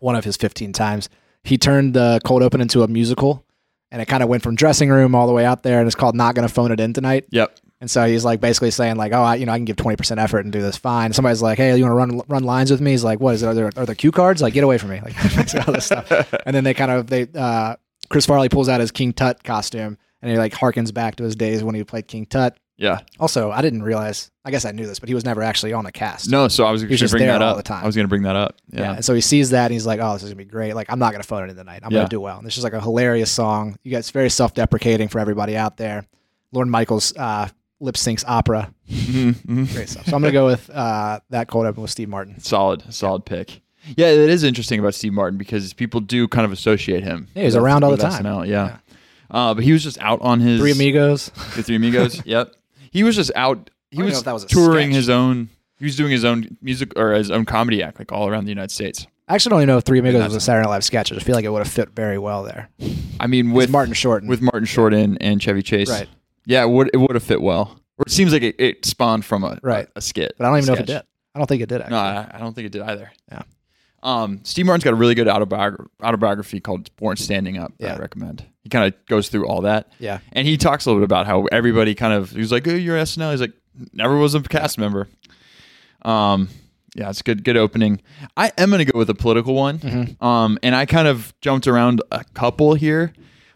[0.00, 1.08] one of his 15 times.
[1.42, 3.44] He turned the cold open into a musical,
[3.90, 5.96] and it kind of went from dressing room all the way out there, and it's
[5.96, 7.58] called "Not Gonna Phone It In Tonight." Yep.
[7.84, 9.96] And so he's like basically saying like, "Oh, I, you know, I can give 20
[9.96, 12.70] percent effort and do this fine." Somebody's like, "Hey, you want to run run lines
[12.70, 13.46] with me?" He's like, "What is it?
[13.46, 14.40] Are there are there cue cards?
[14.40, 15.14] Like, get away from me!" Like
[15.68, 16.10] all this stuff.
[16.46, 17.76] And then they kind of they uh,
[18.08, 21.36] Chris Farley pulls out his King Tut costume, and he like harkens back to his
[21.36, 22.56] days when he played King Tut.
[22.78, 23.00] Yeah.
[23.20, 24.30] Also, I didn't realize.
[24.46, 26.30] I guess I knew this, but he was never actually on the cast.
[26.30, 27.56] No, so I was going to just bring that all up.
[27.58, 27.82] the time.
[27.82, 28.56] I was going to bring that up.
[28.72, 28.80] Yeah.
[28.80, 28.92] Yeah.
[28.94, 30.74] And so he sees that and he's like, oh, this is going to be great.
[30.74, 31.80] Like, I'm not going to phone it in tonight.
[31.84, 31.98] I'm Yeah.
[31.98, 32.38] going to do well.
[32.38, 33.76] And it's just like a hilarious song.
[33.84, 36.06] You guys, very self deprecating for everybody out there.
[36.52, 37.48] Lorne Michaels uh,
[37.80, 38.72] lip syncs opera.
[38.90, 39.72] Mhm, mhm.
[39.74, 40.06] Great stuff.
[40.06, 42.38] So I'm going to go with uh, that cold open with Steve Martin.
[42.40, 43.60] Solid, solid pick.
[43.96, 47.28] Yeah, it is interesting about Steve Martin because people do kind of associate him.
[47.34, 48.24] Yeah, he's around all the time.
[48.24, 48.78] SNL, yeah.
[49.30, 51.30] Uh, but he was just out on his Three Amigos.
[51.56, 52.22] The Three Amigos.
[52.26, 52.54] yep.
[52.90, 53.70] He was just out.
[53.90, 54.96] He was, was touring sketch.
[54.96, 55.50] his own.
[55.78, 58.50] He was doing his own music or his own comedy act, like all around the
[58.50, 59.06] United States.
[59.28, 61.10] I actually don't even know if Three Amigos was a Saturday Night Live sketch.
[61.10, 62.68] I just feel like it would have fit very well there.
[63.18, 64.24] I mean, With Martin Short.
[64.24, 65.90] with Martin Short and, and Chevy Chase.
[65.90, 66.08] Right.
[66.46, 67.78] Yeah, it would it would have fit well.
[67.98, 69.86] Or it seems like it, it spawned from a Right.
[69.94, 70.34] a, a skit.
[70.36, 71.02] But I don't even know if it sketch.
[71.02, 71.08] did.
[71.34, 71.96] I don't think it did, actually.
[71.96, 73.10] No, I, I don't think it did either.
[73.30, 73.42] Yeah.
[74.02, 77.72] Um, Steve Martin's got a really good autobiography, autobiography called Born Standing Up.
[77.78, 77.94] that Yeah.
[77.94, 78.44] I recommend.
[78.62, 80.18] He kind of goes through all that, yeah.
[80.32, 82.72] and he talks a little bit about how everybody kind of he was like, "Oh,
[82.74, 83.52] you're SNL." He's like,
[83.92, 85.06] "Never was a cast member."
[86.02, 86.48] Um,
[86.94, 88.00] yeah, it's a good good opening.
[88.36, 89.78] I am gonna go with a political one.
[89.78, 90.22] Mhm.
[90.22, 93.12] Um, and I kind of jumped around a couple here,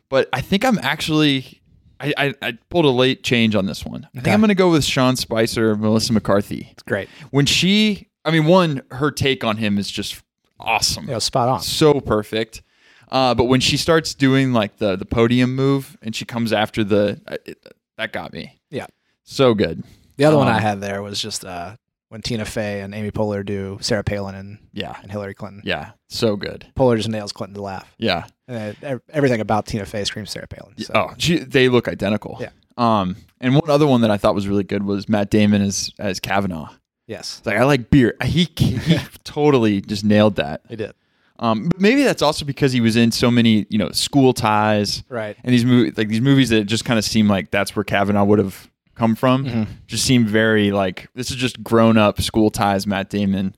[0.09, 1.58] but I think I'm actually
[2.01, 4.05] I, I, I pulled a late change on this one.
[4.05, 4.33] I think Okay.
[4.33, 6.69] I'm going to go with Sean Spicer, Melissa McCarthy.
[6.73, 7.09] It's great.
[7.31, 10.23] When she, I mean, one, her take on him is just
[10.61, 11.61] awesome, know, spot on.
[11.63, 12.63] so perfect.
[13.11, 16.85] Uh, but when she starts doing like the the podium move and she comes after
[16.85, 17.59] the, it,
[17.97, 18.61] that got me.
[18.71, 18.87] Yeah.
[19.25, 19.83] so good.
[20.19, 21.77] The other one I Um, had there was just uh,
[22.09, 25.63] when Tina Fey and Amy Poehler do Sarah Palin and, Yeah, and Hillary Clinton.
[25.65, 26.67] yeah, so good.
[26.77, 27.95] Poehler just nails Clinton to laugh.
[27.99, 28.25] Yeah.
[28.47, 30.75] And uh, everything about Tina Fey screams Sarah Palin.
[30.79, 30.93] So.
[30.95, 32.39] Oh, she, they look identical.
[32.41, 32.51] Yeah.
[32.79, 35.93] Um, and one other one that I thought was really good was Matt Damon as
[35.99, 36.71] as Kavanaugh.
[37.07, 38.15] yes, It's like I like beer.
[38.25, 38.79] He he
[39.25, 40.63] totally just nailed that.
[40.69, 40.93] they did.
[41.41, 45.05] Um, but maybe that's also because he was in so many, you know, school ties
[45.09, 45.37] Right.
[45.45, 48.25] and these movies, like these movies that just kind of seem like that's where Kavanaugh
[48.25, 49.45] would have come from.
[49.45, 49.67] Mhm.
[49.87, 52.87] Just seem very like this is just grown up school ties.
[52.87, 53.55] Matt Damon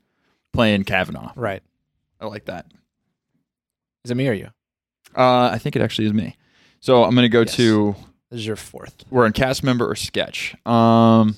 [0.53, 1.33] playing Kavanaugh.
[1.35, 1.63] Right.
[2.21, 2.67] I like that.
[4.05, 4.49] Is it me or you?
[5.17, 6.37] Uh, I think it actually is me.
[6.81, 7.57] So I'm gonna go Yes.
[7.57, 7.97] to
[8.31, 9.05] This is your fourth.
[9.11, 10.55] we're on cast member or sketch.
[10.67, 11.37] Um,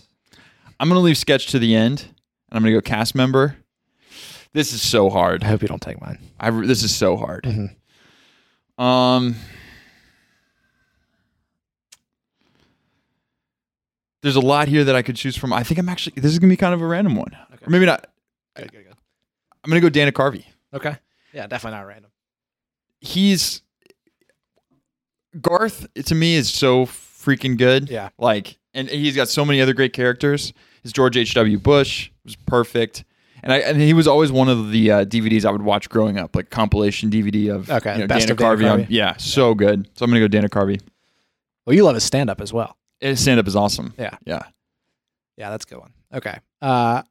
[0.78, 3.56] I'm gonna leave sketch to the end, and I'm gonna go cast member.
[4.52, 5.42] This is so hard.
[5.44, 6.18] I hope you don't take mine.
[6.38, 7.44] I this is so hard.
[7.44, 7.74] Mhm.
[8.82, 9.36] Um,
[14.22, 15.52] there's a lot here that I could choose from.
[15.52, 17.64] I think I'm actually this is gonna be kind of a random one, Okay.
[17.66, 18.06] or maybe not.
[18.56, 18.94] Good, good, good.
[19.64, 20.44] I'm gonna go Dana Carvey.
[20.74, 20.96] Okay.
[21.32, 22.10] Yeah, definitely not random.
[23.00, 23.62] He's
[25.40, 27.88] Garth to me is so freaking good.
[27.88, 28.10] Yeah.
[28.18, 30.52] Like, and he's got so many other great characters.
[30.82, 31.34] His George H.
[31.34, 31.58] W.
[31.58, 33.04] Bush was perfect,
[33.42, 36.18] and I and he was always one of the uh, DVDs I would watch growing
[36.18, 38.70] up, like compilation DVD of Okay, you know, Dana of Dana Carvey.
[38.70, 38.86] On, Carvey.
[38.90, 39.88] yeah, so good.
[39.94, 40.80] So I'm gonna go Dana Carvey.
[41.64, 42.76] Well, you love his stand up as well.
[43.02, 43.94] His stand up is awesome.
[43.98, 44.16] Yeah.
[44.24, 44.42] yeah.
[45.36, 45.92] Yeah, that's a good one.
[46.14, 46.38] Okay.
[46.60, 47.02] Uh,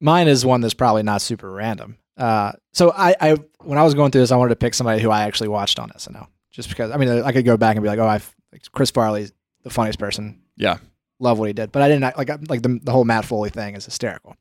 [0.00, 1.98] mine is one that's probably not super random.
[2.16, 5.00] Uh, so I, I, when I was going through this, I wanted to pick somebody
[5.00, 6.90] who I actually watched on SNL, just because.
[6.90, 9.70] I mean, I could go back and be like, oh, I've like, Chris Farley's the
[9.70, 10.40] funniest person.
[10.56, 10.78] Yeah.
[11.20, 13.76] Love what he did, but I didn't like like the the whole Matt Foley thing
[13.76, 14.36] is hysterical.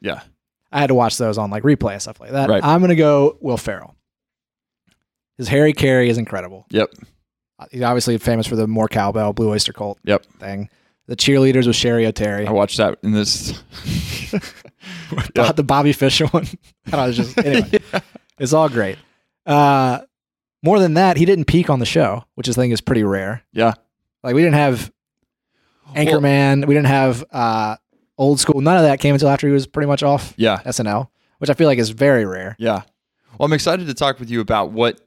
[0.00, 0.20] Yeah.
[0.70, 2.48] I had to watch those on like replay and stuff like that.
[2.50, 2.62] Right.
[2.62, 3.96] I'm gonna go Will Ferrell.
[5.38, 6.66] His Harry Caray is incredible.
[6.70, 6.90] Yep.
[7.62, 10.24] Uh, He's obviously famous for the more cowbell Blue Oyster Cult Yep.
[10.38, 10.68] thing.
[11.06, 12.46] The cheerleaders with Cheri Oteri.
[12.46, 13.52] I watched that in this.
[15.34, 16.46] Bo- the Bobby Fischer one.
[16.86, 17.78] And I was just anyway.
[18.38, 18.98] It's all great.
[19.46, 20.00] Uh,
[20.64, 23.42] more than that, he didn't peak on the show, which I think is pretty rare.
[23.52, 23.74] Yeah.
[24.24, 24.90] Like we didn't have
[25.94, 27.76] Anchorman, we didn't have uh,
[28.18, 28.60] old school.
[28.60, 30.60] None of that came until after he was pretty much off Yeah.
[30.64, 32.56] SNL, which I feel like is very rare.
[32.58, 32.82] Yeah.
[33.38, 35.00] Well, I'm excited to talk with you about what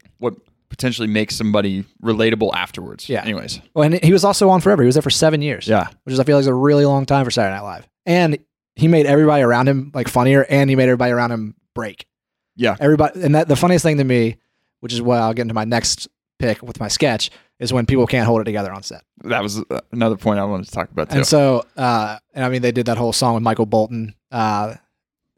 [0.75, 3.07] potentially make somebody relatable afterwards.
[3.07, 3.23] Yeah.
[3.23, 3.61] Anyways.
[3.73, 4.83] Well, and he was also on forever.
[4.83, 5.67] He was there for seven years.
[5.67, 5.88] Yeah.
[6.03, 7.88] which is I feel like is a really long time for Saturday Night Live.
[8.05, 8.38] And
[8.75, 12.07] he made everybody around him like funnier, and he made everybody around him break.
[12.55, 12.75] Yeah.
[12.79, 13.21] everybody.
[13.21, 14.38] And that the funniest thing to me,
[14.81, 16.07] which is what I'll get into my next
[16.39, 19.03] pick with my sketch, is when people can't hold it together on set.
[19.23, 21.17] That was uh, another point I wanted to talk about too.
[21.17, 24.13] And so, uh, and I mean, they did that whole song with Michael Bolton.
[24.29, 24.75] Uh,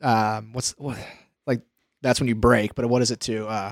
[0.01, 0.97] um, what's what?
[1.45, 1.61] Like
[2.01, 3.47] that's when you break, but what is it to?
[3.47, 3.71] Uh,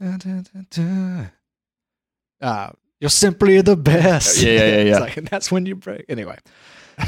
[0.00, 1.30] dun, dun, dun.
[2.40, 4.42] uh, you're simply the best.
[4.42, 4.98] Yeah, yeah, yeah, It's yeah.
[4.98, 6.04] like, and that's when you break.
[6.08, 6.36] Anyway,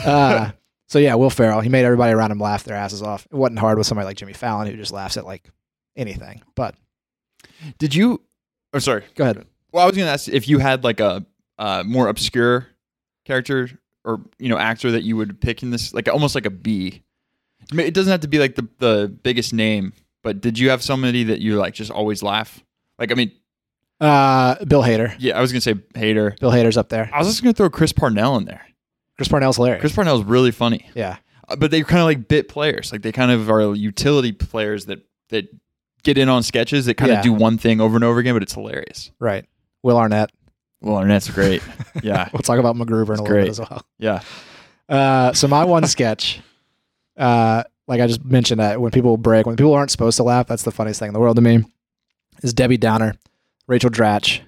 [0.05, 0.53] uh,
[0.89, 1.61] so yeah, Will Ferrell.
[1.61, 3.27] He made everybody around him laugh their asses off.
[3.31, 5.49] It wasn't hard with somebody like Jimmy Fallon who just laughs at like
[5.97, 6.43] anything.
[6.55, 6.75] But
[7.79, 8.21] Did you?
[8.73, 9.05] Oh, sorry.
[9.15, 9.47] go ahead.
[9.73, 11.25] Well, I was going to ask if you had like a
[11.59, 12.67] uh, more obscure
[13.25, 13.69] character
[14.05, 17.03] or you know actor that you would pick in this, like almost like a B.
[17.73, 21.25] It doesn't have to be like the the biggest name, but did you have somebody
[21.25, 22.65] that you like just always laugh?
[23.01, 23.33] Like, I mean,
[24.01, 25.15] Uh, Bill Hader.
[25.19, 26.39] yeah, I was gonna say Hader.
[26.39, 27.11] Bill Hader's up there.
[27.13, 28.63] I was just gonna throw Chris Parnell in there.
[29.17, 29.81] Chris Parnell's hilarious.
[29.81, 31.17] Chris Parnell's really funny, yeah.
[31.49, 32.93] Uh, but they're kind of like bit players.
[32.93, 35.49] Like they kind of are utility players that that
[36.03, 37.23] get in on sketches that kind of Yeah.
[37.23, 39.11] do one thing over and over again, but it's hilarious.
[39.19, 39.45] Right.
[39.83, 40.31] Will Arnett.
[40.81, 41.63] Well, Arnett's great.
[42.03, 43.43] yeah, We'll talk about MacGruber in a little great.
[43.43, 43.83] bit as well.
[43.99, 44.21] yeah,
[44.89, 46.41] Uh, so my one sketch,
[47.19, 50.47] uh, like I just mentioned, that when people break, when people aren't supposed to laugh,
[50.47, 51.65] that's the funniest thing in the world to me.
[52.43, 53.15] Is Debbie Downer,
[53.67, 54.41] Rachel Dratch,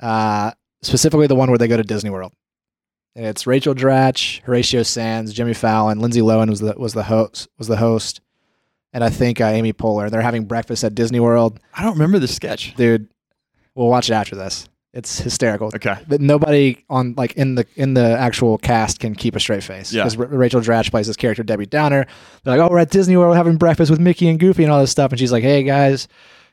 [0.00, 2.32] uh, specifically the one where they go to Disney World,
[3.14, 7.48] and it's Rachel Dratch, Horatio Sanz, Jimmy Fallon, Lindsay Lohan was the was the host
[7.58, 8.20] was the host,
[8.92, 10.10] and I think uh, Amy Poehler.
[10.10, 12.74] They're having breakfast at Disney World, I don't remember the sketch.
[12.74, 13.08] dude.
[13.74, 14.68] We'll watch it after this.
[14.92, 19.36] It's hysterical Okay, that nobody on like in the in the actual cast can keep
[19.36, 19.92] a straight face.
[19.92, 20.02] Yeah.
[20.02, 22.06] Because Rachel Dratch plays this character Debbie Downer.
[22.42, 24.80] They're like, oh, we're at Disney World having breakfast with Mickey and Goofy and all
[24.80, 26.08] this stuff, and she's like, hey guys,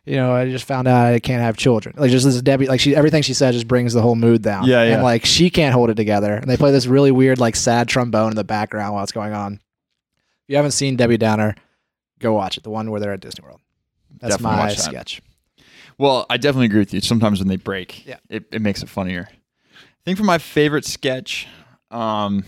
[0.06, 1.96] you know, I just found out I can't have children.
[1.98, 4.66] Like just this Debbie, like she everything she said just brings the whole mood down.
[4.68, 4.94] Yeah, yeah.
[4.96, 7.88] And like she can't hold it together, and they play this really weird like sad
[7.88, 9.54] trombone in the background while it's going on.
[9.54, 9.60] If
[10.50, 11.56] you haven't seen Debbie Downer,
[12.20, 12.64] go watch it.
[12.64, 13.62] The one where they're at Disney World.
[14.22, 14.78] That's Definitely my that.
[14.80, 15.22] sketch.
[15.98, 17.02] Well, I definitely agree with you.
[17.02, 18.18] Sometimes when they break, Yeah.
[18.30, 19.28] it, it makes it funnier.
[19.32, 21.48] I think for my favorite sketch,
[21.90, 22.44] um,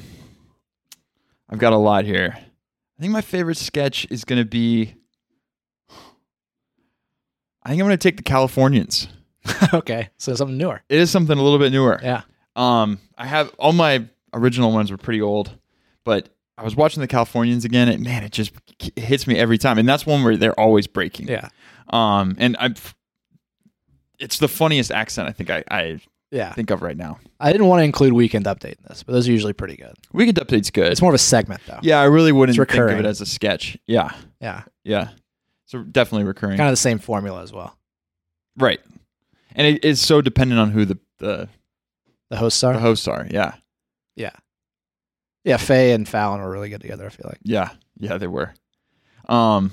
[1.50, 2.36] I've got a lot here.
[2.38, 4.96] I think my favorite sketch is going to be.
[7.68, 9.10] I think I'm going to take the Californians.
[9.74, 10.82] okay, so something newer.
[10.88, 12.00] It is something a little bit newer.
[12.02, 12.22] Yeah.
[12.56, 15.52] Um, I have all my original ones were pretty old,
[16.06, 19.58] but I was watching the Californians again, and man, it just it hits me every
[19.58, 19.78] time.
[19.78, 21.28] And that's one where they're always breaking.
[21.28, 21.50] Yeah.
[21.90, 22.76] Um, and I'm.
[24.20, 26.00] it's the funniest accent I think I, I
[26.32, 26.54] Yeah.
[26.54, 27.20] think of right now.
[27.40, 29.94] I didn't want to include weekend update in this, but those are usually pretty good.
[30.14, 30.92] Weekend Update's good.
[30.92, 31.80] It's more of a segment though.
[31.84, 33.78] yeah, I really wouldn't think of it as a sketch.
[33.88, 34.64] Yeah, Yeah.
[34.84, 35.10] yeah.
[35.68, 36.58] So definitely recurring.
[36.58, 37.78] Kind of the same formula as well.
[38.58, 38.80] right.
[39.56, 41.50] And it is so dependent on who the the,
[42.30, 42.74] The hosts are.
[42.74, 43.26] the hosts are.
[43.30, 43.54] Yeah,
[44.16, 44.32] Yeah.
[45.44, 47.40] Yeah, Fey and Fallon were really good together, I feel like.
[47.42, 48.18] yeah, yeah.
[48.18, 48.54] They were.
[49.30, 49.72] Um,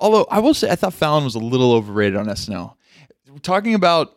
[0.00, 2.74] although I will say I thought Fallon was a little overrated on SNL.
[3.42, 4.14] Talking about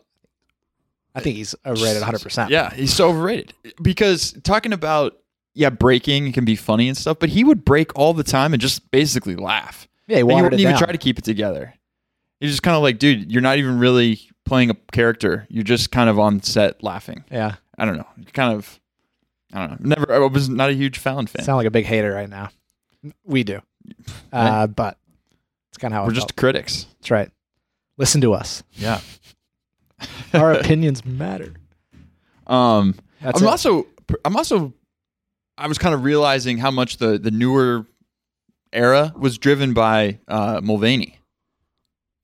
[1.14, 2.48] I think he's rated 100%.
[2.48, 5.18] Yeah, he's so overrated because talking about
[5.54, 8.60] yeah breaking can be funny and stuff, but he would break all the time and
[8.60, 9.86] just basically laugh.
[10.06, 10.78] Yeah, he wouldn't even down.
[10.82, 11.74] try to keep it together.
[12.40, 15.46] He's just kind of like, dude, you're not even really playing a character.
[15.48, 17.24] You're just kind of on set laughing.
[17.30, 17.54] yeah.
[17.78, 18.06] I don't know.
[18.34, 18.78] Kind of.
[19.52, 19.96] I don't know.
[19.96, 20.12] Never.
[20.12, 21.44] I was not a huge Fallon fan.
[21.44, 22.50] Sound like a big hater right now.
[23.24, 23.60] We do.
[24.32, 24.96] Uh, but
[25.70, 26.36] it's kind of how We're just felt.
[26.36, 26.86] critics.
[27.00, 27.30] That's right.
[27.98, 28.62] Listen to us.
[28.72, 29.00] Yeah.
[30.34, 31.52] Our opinions matter.
[32.46, 32.94] Um.
[33.20, 33.50] That's I'm it.
[33.50, 33.86] also.
[34.24, 34.72] I'm also.
[35.58, 37.86] I was kind of realizing how much the the newer
[38.72, 41.18] era was driven by uh, Mulvaney,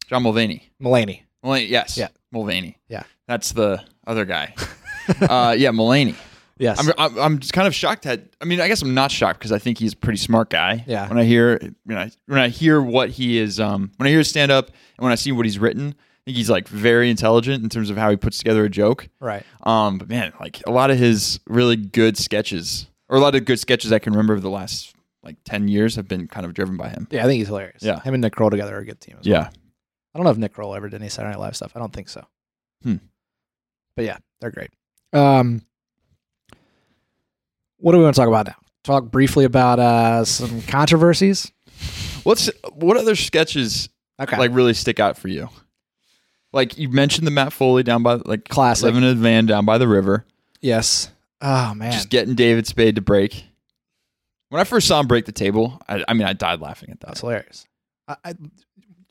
[0.09, 0.71] John Mulvaney.
[0.83, 1.23] Mulaney.
[1.43, 1.97] Mulvaney, yes.
[1.97, 2.09] Yeah.
[2.33, 2.79] Mulvaney.
[2.89, 3.03] Yeah.
[3.27, 4.55] That's the other guy.
[5.23, 6.15] uh, yeah, Mulaney.
[6.59, 6.81] Yes.
[6.81, 8.23] I'm, I'm I'm just kind of shocked at.
[8.41, 10.85] I mean, I guess I'm not shocked because I think he's a pretty smart guy.
[10.89, 11.09] Yeah.
[11.09, 14.19] When I hear when I when I hear what he is, um, when I hear
[14.19, 17.11] his stand up and when I see what he's written, I think he's like very
[17.11, 19.09] intelligent in terms of how he puts together a joke.
[19.21, 19.45] right.
[19.63, 23.45] Um, but man, like a lot of his really good sketches, or a lot of
[23.45, 24.95] good sketches I can remember of the last
[25.29, 27.07] like ten years, have been kind of driven by him.
[27.11, 27.83] Yeah, I think he's hilarious.
[27.83, 28.01] Yeah.
[28.01, 29.17] Him and Nick Kroll together are a good team.
[29.21, 29.43] As well.
[29.43, 29.49] Yeah.
[30.15, 31.73] I don't know if Nick Kroll ever did any Saturday Night Live stuff.
[31.77, 32.25] I don't think so.
[32.83, 32.97] Hmm.
[33.95, 34.71] But yeah, they're great.
[35.13, 35.63] Um,
[37.79, 38.57] what do we want to talk about now?
[38.85, 41.53] Talk briefly about uh, some controversies.
[42.25, 43.89] What's what other sketches
[44.21, 44.37] Okay.
[44.37, 45.49] like really stick out for you?
[46.53, 48.85] Like you mentioned the Matt Foley down by like Classic.
[48.85, 50.25] living in a van down by the river,
[50.61, 51.11] yes.
[51.41, 51.93] Oh man.
[51.93, 53.45] just getting David Spade to break.
[54.51, 57.01] When I first saw him break the table, I, I mean, I died laughing at
[57.01, 57.09] that.
[57.09, 57.67] That's hilarious.
[58.07, 58.35] I, I,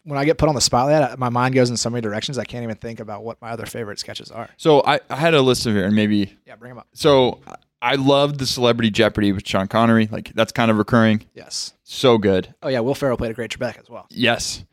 [0.03, 2.37] when I get put on the spotlight, I- my mind goes in so many directions.
[2.37, 4.49] I can't even think about what my other favorite sketches are.
[4.57, 6.87] So I, I had a list of here, and maybe Yeah, bring them up.
[6.93, 7.39] so
[7.81, 10.07] I loved the Celebrity Jeopardy with Sean Connery.
[10.11, 11.25] Like that's kind of recurring.
[11.35, 11.73] Yes.
[11.83, 12.53] So good.
[12.63, 14.07] Oh yeah, Will Ferrell played a great Trebek as well.
[14.09, 14.63] Yes.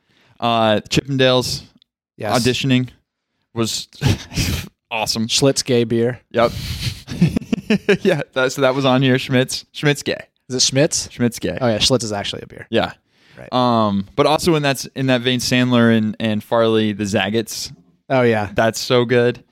[0.41, 1.63] Uh, Chippendales
[2.17, 2.43] Yes.
[2.43, 2.89] auditioning
[3.53, 3.89] was
[4.91, 5.27] awesome.
[5.27, 6.21] Schlitz gay beer.
[6.31, 6.53] Yep.
[8.03, 8.23] yeah.
[8.33, 9.19] That, so that was on here.
[9.19, 9.65] Schmitz.
[9.73, 10.27] Schmitz gay.
[10.49, 11.11] Is it Schmitz?
[11.11, 11.57] Schmitz gay.
[11.61, 12.67] Oh yeah, Schlitz is actually a beer.
[12.71, 12.93] Yeah.
[13.39, 13.53] Right.
[13.53, 17.73] Um, but also in that's in that vein, Sandler and and Farley, the Zagat's.
[18.09, 18.51] Oh yeah.
[18.55, 19.43] That's so good.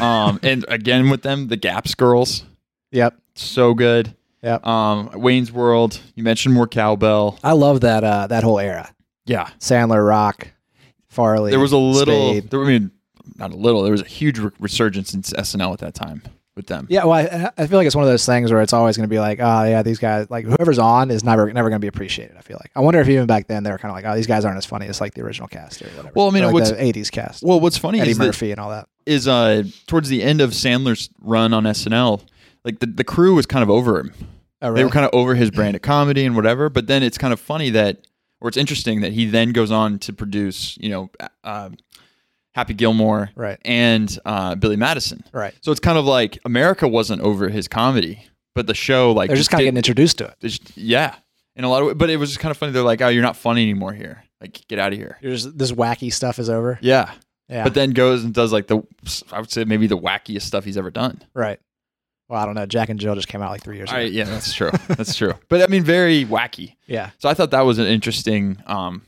[0.00, 2.44] Um, and again with them, the Gaps girls,
[2.90, 3.14] Yep.
[3.34, 4.14] so good.
[4.42, 4.66] Yep.
[4.66, 6.00] Um, Wayne's World.
[6.14, 7.38] You mentioned more cowbell.
[7.42, 8.94] I love that uh, that whole era.
[9.26, 9.48] Yeah.
[9.58, 10.48] Sandler, Rock,
[11.08, 11.50] Farley.
[11.50, 12.30] There was a little.
[12.32, 12.50] Spade.
[12.50, 12.90] There, I mean,
[13.38, 13.82] not a little.
[13.82, 16.22] There was a huge re- resurgence in SNL at that time
[16.56, 16.86] with them.
[16.88, 19.08] Yeah, well, I, I feel like it's one of those things where it's always going
[19.08, 21.84] to be like, oh yeah, these guys, like whoever's on is never never going to
[21.84, 22.36] be appreciated.
[22.36, 22.70] I feel like.
[22.76, 24.58] I wonder if even back then they were kind of like, oh, these guys aren't
[24.58, 26.12] as funny as like the original cast or whatever.
[26.14, 28.26] Well, I mean, Or, like what's- the '80s cast, Well, what's funny Eddie is that
[28.26, 28.88] Murphy and all that.
[29.06, 32.20] is uh towards the end of Sandler's run on SNL,
[32.64, 34.12] like the, the crew was kind of over him.
[34.62, 34.80] Oh, really?
[34.80, 36.70] They were kind of over his brand of comedy and whatever.
[36.70, 38.06] But then it's kind of funny that,
[38.40, 41.10] or it's interesting that he then goes on to produce, you know,
[41.42, 41.68] uh,
[42.54, 45.24] Happy Gilmore right, and uh, Billy Madison.
[45.32, 45.54] right.
[45.62, 49.36] So it's kind of like America wasn't over his comedy, but the show like They're
[49.36, 50.36] just kind of getting introduced to it.
[50.40, 51.14] just- yeah,
[51.56, 51.98] in a lot of.
[51.98, 52.72] But it was just kind of funny.
[52.72, 54.22] They're like, oh, you're not funny anymore here.
[54.40, 55.18] Like, get out of here.
[55.22, 56.78] You're just, this wacky stuff is over.
[56.82, 57.12] Yeah.
[57.48, 58.82] Yeah, But then goes and does like the,
[59.30, 61.22] I would say maybe the wackiest stuff he's ever done.
[61.34, 61.58] right.
[62.26, 62.64] Well, I don't know.
[62.64, 63.98] Jack and Jill just came out like three years ago.
[63.98, 64.70] I, yeah, that's true.
[64.88, 65.34] That's true.
[65.50, 66.76] But I mean, very wacky.
[66.86, 69.02] yeah, So I thought that was an interesting, um,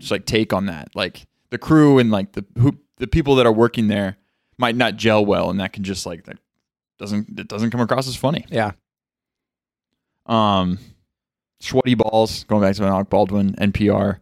[0.00, 0.88] just like take on that.
[0.94, 4.16] Like the crew and like the who the people that are working there
[4.58, 6.38] might not gel well, and that can just like that
[6.98, 8.44] doesn't it doesn't come across as funny.
[8.50, 8.72] yeah.
[10.26, 10.78] Um,
[11.60, 14.18] sweaty balls going back to Alec Baldwin, NPR.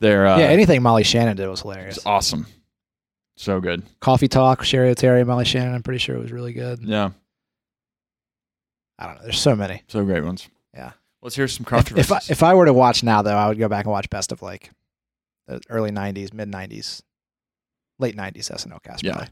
[0.00, 1.98] They're uh, yeah, anything Molly Shannon did was hilarious.
[1.98, 2.46] it's awesome,
[3.36, 3.82] so good.
[4.00, 5.74] Coffee Talk, Sherry Terry, Molly Shannon.
[5.74, 6.82] I'm pretty sure it was really good.
[6.82, 7.10] Yeah,
[8.98, 9.22] I don't know.
[9.22, 9.82] There's so many.
[9.88, 10.48] so great ones.
[10.74, 10.92] Yeah.
[11.22, 13.58] Let's hear some If, if I if I were to watch now though, I would
[13.58, 14.70] go back and watch best of like
[15.46, 17.02] the early '90s, mid '90s,
[17.98, 19.02] late '90s SNL cast.
[19.02, 19.12] Yeah.
[19.12, 19.28] Probably.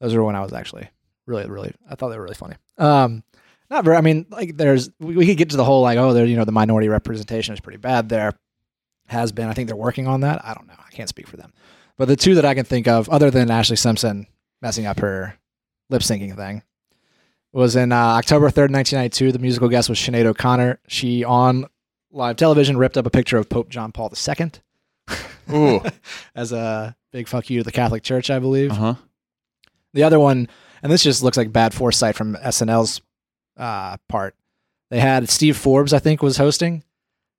[0.00, 0.88] Those are when I was actually
[1.26, 2.56] really, really, I thought they were really funny.
[2.78, 3.22] Um,
[3.70, 3.96] not very.
[3.96, 6.36] I mean, like there's we, we could get to the whole like oh, there you
[6.36, 8.32] know the minority representation is pretty bad there.
[9.08, 9.48] Has been.
[9.48, 10.44] I think they're working on that.
[10.44, 10.74] I don't know.
[10.78, 11.52] I can't speak for them.
[11.96, 14.26] But the two that I can think of, other than Ashlee Simpson
[14.60, 15.38] messing up her
[15.88, 16.62] lip syncing thing,
[17.52, 19.32] was in uh, October 3rd, 1992.
[19.32, 20.80] The musical guest was Sinead O'Connor.
[20.88, 21.66] She, on
[22.10, 24.50] live television, ripped up a picture of Pope John Paul II
[25.52, 25.80] Ooh.
[26.34, 28.72] as a big fuck you to the Catholic Church, I believe.
[28.72, 28.94] Uh huh.
[29.94, 30.48] The other one,
[30.82, 33.00] and this just looks like bad foresight from SNL's
[33.56, 34.34] uh, part.
[34.90, 36.84] They had Steve Forbes, I think, was hosting,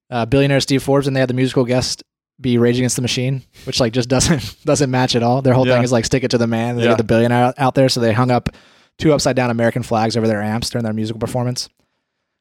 [0.10, 2.04] uh, billionaire Steve Forbes, and they had the musical guest
[2.41, 5.41] be Rage Against the Machine, which like just doesn't doesn't match at all.
[5.41, 5.76] Their whole Yeah.
[5.76, 6.76] thing is like stick it to the man.
[6.78, 6.89] They Yeah.
[6.89, 8.50] get the billionaire out, out there, so they hung up
[8.98, 11.70] two upside down American flags over their amps during their musical performance,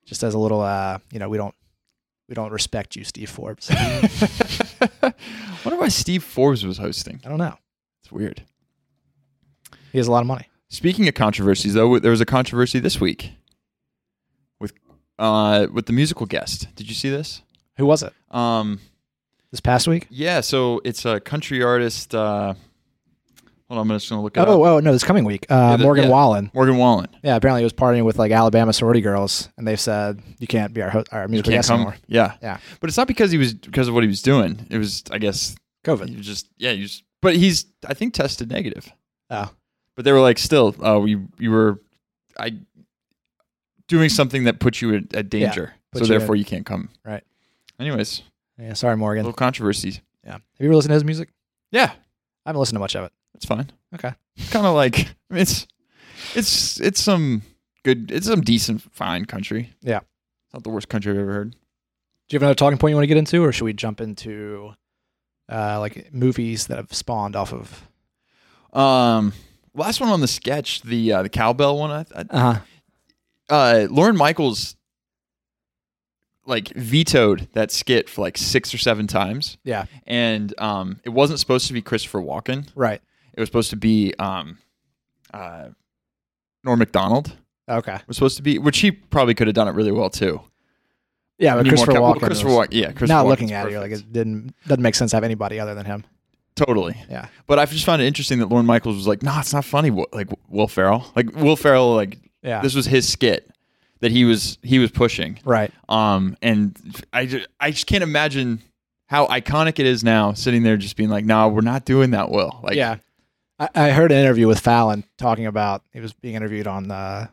[0.07, 1.55] just as a little, uh, you know, we don't
[2.29, 3.70] we don't respect you, Steve Forbes.
[5.66, 7.20] wonder why Steve Forbes was hosting.
[7.24, 7.55] I don't know.
[8.02, 8.42] It's weird.
[9.92, 10.46] He has a lot of money.
[10.68, 13.33] Speaking of controversies, though, there was a controversy this week
[14.61, 14.72] with
[15.18, 16.68] uh with the musical guest.
[16.74, 17.42] Did you see this?
[17.79, 18.12] Who was it?
[18.31, 18.81] Um,
[19.50, 20.07] This past week?
[20.11, 20.40] yeah.
[20.40, 22.14] So it's a country artist.
[22.14, 22.55] Uh,
[23.68, 24.48] hold on, I'm just gonna look it up.
[24.48, 25.46] Oh, oh no, this coming week.
[25.48, 26.11] Uh, the- Morgan yeah.
[26.11, 26.50] Wallen.
[26.55, 27.09] Morgan Wallen.
[27.22, 30.72] Yeah, apparently he was partying with like Alabama sorority girls, and they've said you can't
[30.74, 31.81] be our ho- our musical guest come.
[31.81, 31.96] anymore.
[32.07, 32.59] Yeah, Yeah.
[32.81, 34.66] But it's not because he was because of what he was doing.
[34.70, 36.16] It was, I guess, COVID.
[36.16, 36.72] was just yeah.
[36.72, 38.90] He just, but he's I think tested negative.
[39.31, 39.50] Oh,
[39.96, 41.81] But they were like, still, uh, we you were,
[42.38, 42.52] I,
[43.88, 45.74] doing something that put you at, at danger.
[45.92, 46.90] put so you therefore, you can't come.
[47.05, 47.24] Right.
[47.81, 48.22] Anyways,
[48.59, 48.72] yeah.
[48.74, 49.24] Sorry, Morgan.
[49.24, 50.00] little controversies.
[50.24, 50.33] Yeah.
[50.33, 51.29] Have you ever listened to his music?
[51.72, 51.90] Yeah,
[52.44, 53.12] I haven't listened to much of it.
[53.37, 53.70] It's fine.
[53.94, 54.12] Okay.
[54.51, 54.99] Kind of like
[55.31, 55.66] I mean, it's,
[56.35, 57.42] it's it's some
[57.85, 58.11] good.
[58.11, 59.75] It's some decent, fine country.
[59.83, 59.99] Yeah.
[59.99, 61.51] It's not the worst country I've ever heard.
[61.53, 61.59] Do
[62.35, 64.72] you have another talking point you want to get into, or should we jump into
[65.51, 67.88] uh, like movies that have spawned off of?
[68.79, 69.33] Um,
[69.75, 71.90] last one on the sketch, the uh, the cowbell one.
[71.90, 72.61] I, I, Uh huh.
[73.49, 74.77] uh, Lorne Michaels
[76.46, 79.87] like vetoed that skit for like six or seven times, Yeah.
[80.07, 82.68] and um, it wasn't supposed to be Christopher Walken.
[82.75, 83.01] Right.
[83.37, 84.59] It was supposed to be um,
[85.33, 85.68] uh,
[86.64, 87.37] Norm Macdonald.
[87.68, 87.99] Okay.
[88.07, 90.40] Was supposed to be, which he probably could have done it really well too.
[91.38, 92.20] Yeah, but Christopher cow- well, Walken.
[92.20, 92.68] Christopher Walken.
[92.70, 95.25] Yeah, Christopher Walken's looking at it, you're like it didn't doesn't make sense to have
[95.25, 96.05] anybody other than him.
[96.55, 96.96] totally.
[97.11, 97.27] Yeah.
[97.46, 99.90] But I just found it interesting that Lorne Michaels was like, "No, it's not funny."
[99.90, 102.62] Like Will Ferrell, like Will Ferrell, like Yeah.
[102.62, 103.51] this was his skit
[104.01, 105.38] that he was he was pushing.
[105.44, 105.70] right.
[105.90, 106.75] Um, and
[107.12, 108.62] I just, I just can't imagine
[109.09, 112.31] how iconic it is now, sitting there just being like, "No, we're not doing that
[112.31, 112.96] well." Like, yeah.
[113.58, 117.28] I, I heard an interview with Fallon talking about he was being interviewed on the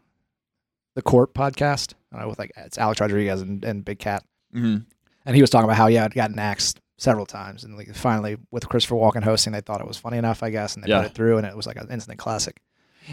[0.96, 1.94] the Corp podcast.
[2.14, 4.24] I know, with like it's Alex Rodriguez and, and Big Cat.
[4.56, 4.86] mhm.
[5.26, 8.38] And he was talking about how yeah, it gotten axed several times, and like finally
[8.52, 11.02] with Christopher Walken hosting, they thought it was funny enough, I guess, and they Yeah.
[11.02, 12.62] put it through, and it was like an instant classic.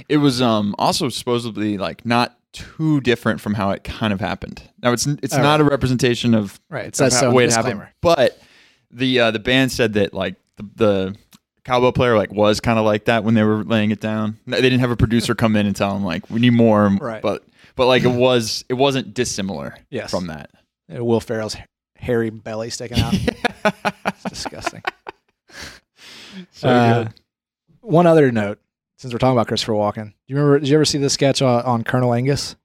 [0.08, 4.62] it was um also supposedly like not too different from how it kind of happened.
[4.82, 5.60] Now it's it's not right.
[5.60, 6.86] a representation of Right.
[6.86, 7.32] It's of says how- so.
[7.32, 8.38] way it happened, but
[8.90, 11.16] the uh, the band said that like the, the
[11.64, 14.38] cowbell player like was kind of like that when they were laying it down.
[14.46, 17.22] They didn't have a producer come in and tell them like we need more, Right.
[17.22, 17.44] But
[17.76, 20.10] but like it was it wasn't dissimilar Yes.
[20.10, 20.50] from that.
[20.94, 21.56] Uh, Will Ferrell's
[21.96, 23.14] hairy belly sticking out.
[24.06, 24.82] it's disgusting.
[26.52, 27.08] So Uh.
[27.82, 28.58] One other note,
[28.98, 30.58] since we're talking about Christopher Walken, do you remember?
[30.60, 32.56] Did you ever see the sketch on, on Colonel Angus?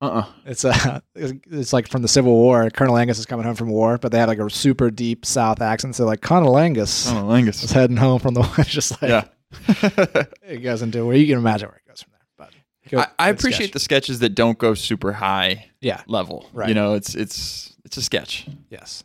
[0.00, 0.26] Uh-uh.
[0.44, 2.68] It's uh, it's it's like from the Civil War.
[2.70, 5.60] Colonel Angus is coming home from war, but they had like a super deep South
[5.62, 5.94] accent.
[5.96, 7.70] So like Colonel Angus was Angus.
[7.70, 8.64] heading home from the war.
[8.64, 9.24] Just like Yeah.
[10.46, 12.48] it goes into where you can imagine where it goes from there.
[12.90, 16.02] But I, I appreciate the sketches that don't go super high Yeah.
[16.06, 16.50] level.
[16.52, 16.68] Right.
[16.68, 18.46] You know, it's it's it's a sketch.
[18.68, 19.04] Yes.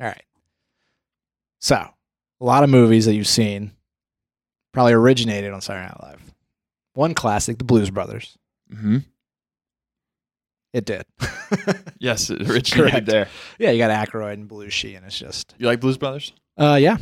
[0.00, 0.22] All right.
[1.60, 3.72] So a lot of movies that you've seen
[4.72, 6.34] probably originated on Saturday Night Live.
[6.94, 8.36] One classic, The Blues Brothers.
[8.72, 8.98] Mm-hmm.
[10.72, 11.04] It did.
[12.00, 13.26] Yes, it originated there.
[13.58, 16.32] yeah, you got Aykroyd and Belushi, and it's just You like Blues Brothers?
[16.58, 16.98] uh yeah,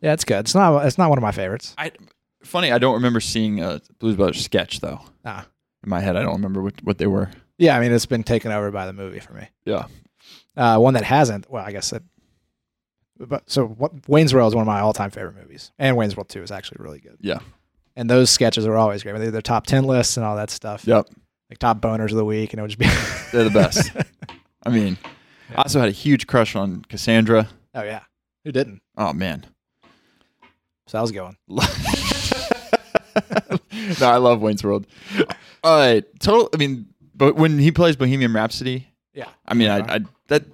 [0.00, 0.40] yeah, it's good.
[0.40, 1.74] It's not it's not one of my favorites.
[1.78, 1.90] I
[2.44, 2.70] funny.
[2.70, 5.00] I don't remember seeing a Blues Brothers sketch though.
[5.24, 5.46] Ah.
[5.82, 7.30] In my head, I don't remember what, what they were.
[7.58, 9.48] Yeah, I mean it's been taken over by the movie for me.
[9.64, 9.86] Yeah.
[10.56, 11.50] Uh, one that hasn't.
[11.50, 12.02] Well, I guess it.
[13.18, 16.28] But so what, Wayne's World is one of my all-time favorite movies, and Wayne's World
[16.28, 17.16] Two is actually really good.
[17.20, 17.38] Yeah.
[17.96, 19.16] And those sketches are always great.
[19.18, 20.86] They're their top ten lists and all that stuff.
[20.86, 21.08] Yep.
[21.50, 22.86] Like top boners of the week, and it would just be.
[23.32, 23.90] They're the best.
[24.64, 24.96] I mean,
[25.54, 27.48] I also had a huge crush on Cassandra.
[27.74, 28.00] oh yeah,
[28.44, 28.80] who didn't?
[28.96, 29.44] Oh man.
[30.88, 31.36] So I was going.
[31.48, 31.62] no,
[34.08, 34.86] I love Wayne's World.
[35.62, 36.48] Uh, total.
[36.54, 39.28] I mean, but when he plays Bohemian Rhapsody, Yeah.
[39.46, 40.44] I mean, I, I that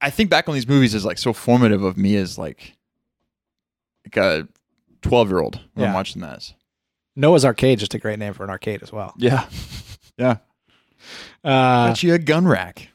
[0.00, 2.76] I think back on these movies is like so formative of me as like
[4.04, 4.48] like a
[5.02, 6.52] twelve year old when I'm watching that.
[7.16, 9.14] Noah's Arcade, just a great name for an arcade as well.
[9.16, 9.46] Yeah.
[10.18, 10.36] Yeah.
[11.42, 12.90] Uh, Got you a gun rack.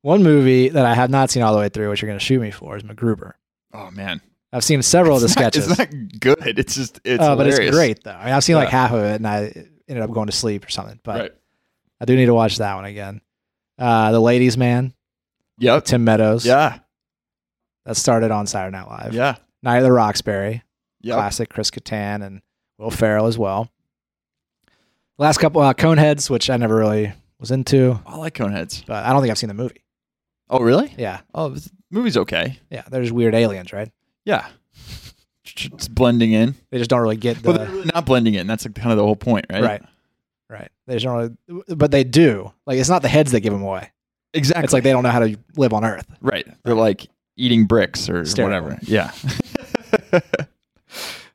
[0.00, 2.24] one movie that I have not seen all the way through, which you're going to
[2.24, 3.32] shoot me for, is MacGruber.
[3.74, 4.22] Oh man.
[4.50, 5.68] I've seen several of the not- sketches.
[5.70, 5.88] It's not
[6.20, 6.58] good.
[6.58, 8.12] It's just it's Oh, but it's great though.
[8.12, 9.52] I mean, I've seen like half of it, and I
[9.86, 10.98] ended up going to sleep or something.
[11.02, 11.32] But Right.
[12.00, 13.20] I do need to watch that one again.
[13.78, 14.94] Uh, the Ladies Man,
[15.58, 15.84] Yep.
[15.84, 16.46] Tim Meadows.
[16.46, 16.78] Yeah.
[17.84, 19.12] that started on Saturday Night Live.
[19.12, 19.36] Yeah.
[19.62, 20.62] Night of the Roxbury,
[21.02, 21.14] Yep.
[21.14, 22.40] classic Chris Kattan and
[22.78, 23.70] Will Ferrell as well.
[25.18, 28.86] Last couple uh, Coneheads, which I never really was into, I like Coneheads.
[28.86, 29.82] but I don't think I've seen the movie.
[30.48, 30.94] Oh really?
[30.96, 32.58] Yeah, Oh, this movie's okay.
[32.70, 33.90] yeah, they're just weird aliens, right?
[34.24, 34.46] Yeah.
[35.44, 36.54] It's blending in.
[36.70, 38.46] They just don't really get the they're really not blending in.
[38.46, 39.62] That's like kind of the whole point, right?
[39.62, 39.82] right,
[40.48, 40.68] right.
[40.86, 42.52] They just don't really, but they do.
[42.66, 43.90] Like it's not the heads that give them away.
[44.34, 44.64] Exactly.
[44.64, 46.06] It's like they don't know how to live on Earth.
[46.20, 46.46] right.
[46.64, 47.06] They're like
[47.36, 48.50] eating bricks or Sterile.
[48.62, 48.78] whatever.
[48.82, 49.10] Yeah.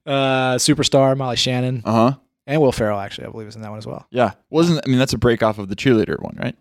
[0.05, 2.17] Uh, superstar Molly Shannon uh huh.
[2.45, 4.05] and Will Ferrell actually, I believe, is in that one as well.
[4.11, 4.33] Yeah.
[4.49, 6.55] Wasn't I mean that's a break off of the cheerleader one, right?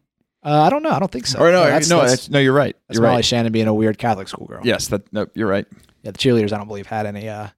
[0.44, 0.90] Uh, I don't know.
[0.90, 1.38] I don't think so.
[1.40, 2.76] or no, that's, no, that's, that's, no, you're right.
[2.88, 3.24] that's You're Molly right.
[3.24, 4.60] Shannon being a weird Catholic schoolgirl.
[4.64, 5.66] Yes, that no, you're right.
[6.02, 6.10] yeah.
[6.12, 7.48] The cheerleaders, I don't believe, had any uh,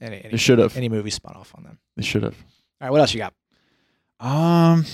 [0.00, 0.76] any They any, should have.
[0.76, 1.78] any movie spun off on them.
[1.96, 2.34] They should have.
[2.80, 3.34] All right, what else you got?
[4.20, 4.84] Um,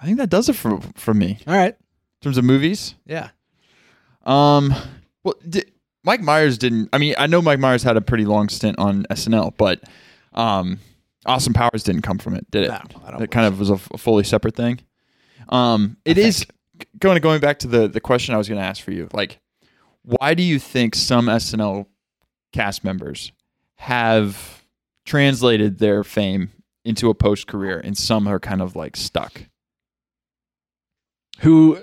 [0.00, 1.76] I think that does it for for me in All right,
[2.20, 2.94] terms of movies.
[3.06, 3.30] yeah,
[4.24, 4.74] Um,
[5.24, 5.64] well, di-
[6.04, 6.88] Mike Myers didn't.
[6.92, 9.82] I mean, I know Mike Myers had a pretty long stint on SNL, but
[10.32, 10.78] um,
[11.26, 12.68] Austin Powers didn't come from it, did it?
[12.68, 13.22] no, I don't.
[13.22, 14.80] It kind of was a, f- fully separate thing.
[15.48, 16.46] Um, it I is
[16.98, 19.08] going going back to the the question I was going to ask for you.
[19.12, 19.38] Like,
[20.02, 21.86] why do you think some SNL
[22.52, 23.32] cast members
[23.76, 24.64] have
[25.04, 26.50] translated their fame
[26.84, 29.42] into a post career, and some are kind of like stuck?
[31.42, 31.78] who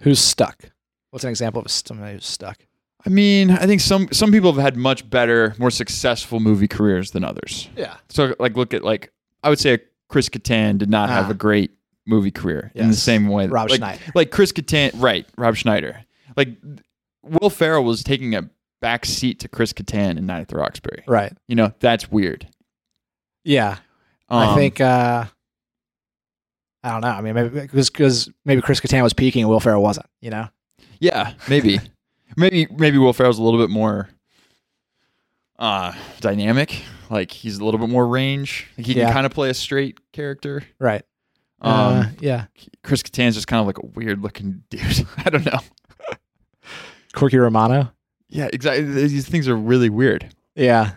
[0.00, 0.70] who's stuck.
[1.10, 2.58] What's an example of somebody who's stuck?
[3.06, 7.12] I mean, I think some some people have had much better, more successful movie careers
[7.12, 7.68] than others.
[7.76, 9.78] Yeah, So, like, look at like I would say
[10.08, 11.30] Chris Kattan did not have Ah.
[11.30, 11.70] a great
[12.06, 13.02] movie career in the Yes.
[13.02, 13.46] same way.
[13.46, 14.02] That- Rob like, Schneider.
[14.14, 15.26] like Chris Kattan, right?
[15.38, 16.04] Rob Schneider.
[16.36, 16.56] Like
[17.22, 21.04] Will Ferrell was taking a back seat to Chris Kattan in Night at the Roxbury.
[21.06, 21.32] Right.
[21.48, 22.46] You know, that's weird.
[23.44, 23.78] Yeah,
[24.28, 24.80] I Um, think.
[24.80, 25.24] uh
[26.82, 27.08] I don't know.
[27.08, 30.06] I mean, maybe because maybe Chris Kattan was peaking and Will Ferrell wasn't.
[30.20, 30.48] You know.
[30.98, 31.78] Yeah, maybe,
[32.36, 34.08] maybe, maybe Will Ferrell's a little bit more
[35.58, 36.82] uh dynamic.
[37.10, 38.66] Like he's a little bit more range.
[38.78, 39.06] Like he Yeah.
[39.06, 40.62] can kind of play a straight character.
[40.78, 41.02] Right.
[41.60, 42.46] Um, uh, yeah.
[42.82, 45.06] Chris Kattan's just kind of like a weird looking dude.
[45.24, 45.58] I don't know.
[47.12, 47.92] Corky Romano.
[48.28, 48.84] Yeah, exactly.
[48.84, 50.34] These things are really weird.
[50.54, 50.92] Yeah.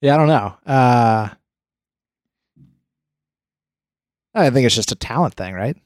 [0.00, 0.54] Yeah, I don't know.
[0.66, 1.28] Uh
[4.34, 5.76] I think it's just a talent thing, right?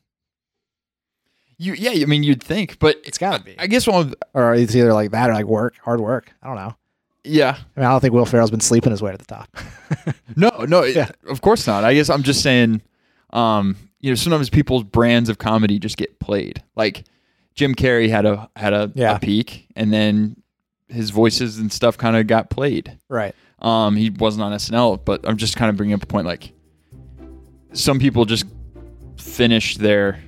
[1.62, 3.54] You, yeah, I mean, you'd think, but It's gotta be.
[3.58, 4.06] I guess one.
[4.08, 6.32] Of, Or it's either like that or like work, hard work.
[6.42, 6.74] I don't know.
[7.22, 9.54] yeah, I mean, I don't think Will Ferrell's been sleeping his way to the top.
[10.36, 11.10] no, no, it- Yeah.
[11.28, 11.84] of course not.
[11.84, 12.80] I guess I'm just saying,
[13.34, 16.62] um, you know, sometimes people's brands of comedy just get played.
[16.76, 17.04] Like
[17.54, 19.16] Jim Carrey had a had a, Yeah.
[19.16, 20.42] a peak, and then
[20.88, 22.96] his voices and stuff kind of got played.
[23.10, 23.34] right.
[23.60, 26.26] Um, he wasn't on SNL, but I'm just kind of bringing up a point.
[26.26, 26.52] Like
[27.74, 28.46] some people just
[29.18, 30.18] finish their,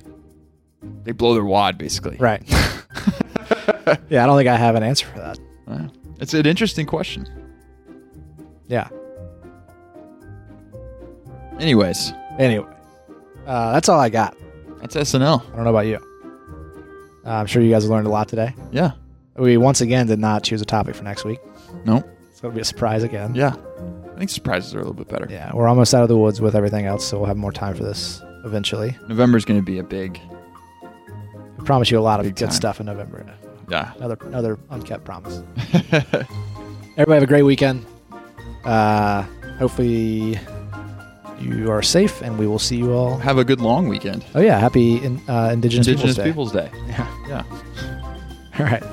[1.03, 2.17] they blow their wad basically.
[2.17, 2.41] Right.
[4.09, 5.39] yeah, I don't think I have an answer for that.
[6.19, 7.27] It's an interesting question.
[8.67, 8.87] Yeah.
[11.59, 12.67] Anyways, Anyway,
[13.45, 14.35] uh, that's all I got.
[14.81, 15.43] that's SNL.
[15.51, 15.97] I don't know about you.
[17.25, 18.55] Uh, I'm sure you guys learned a lot today.
[18.71, 18.91] Yeah.
[19.35, 21.39] We once again did not choose a topic for next week.
[21.85, 22.03] No.
[22.29, 23.35] It's going to be a surprise again.
[23.35, 23.55] Yeah.
[24.13, 25.27] I think surprises are a little bit better.
[25.29, 27.75] Yeah, we're almost out of the woods with everything else, so we'll have more time
[27.75, 28.97] for this eventually.
[29.07, 30.19] November's going to be a big.
[31.65, 32.53] Promise you a lot of Big good time.
[32.53, 33.25] stuff in November.
[33.69, 33.93] Yeah.
[33.97, 35.41] Another another unkept promise.
[36.97, 37.85] Everybody have a great weekend.
[38.65, 39.23] Uh,
[39.57, 40.37] hopefully
[41.39, 43.17] you are safe, and we will see you all.
[43.17, 44.23] Have a good long weekend.
[44.35, 46.69] Oh yeah, happy in, uh, Indigenous, Indigenous Peoples Peoples Day.
[46.69, 46.83] Day.
[47.27, 47.43] Yeah.
[47.43, 48.59] Yeah.
[48.59, 48.83] All right.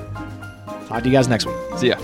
[0.87, 1.55] Talk to you guys next week.
[1.77, 1.97] See ya.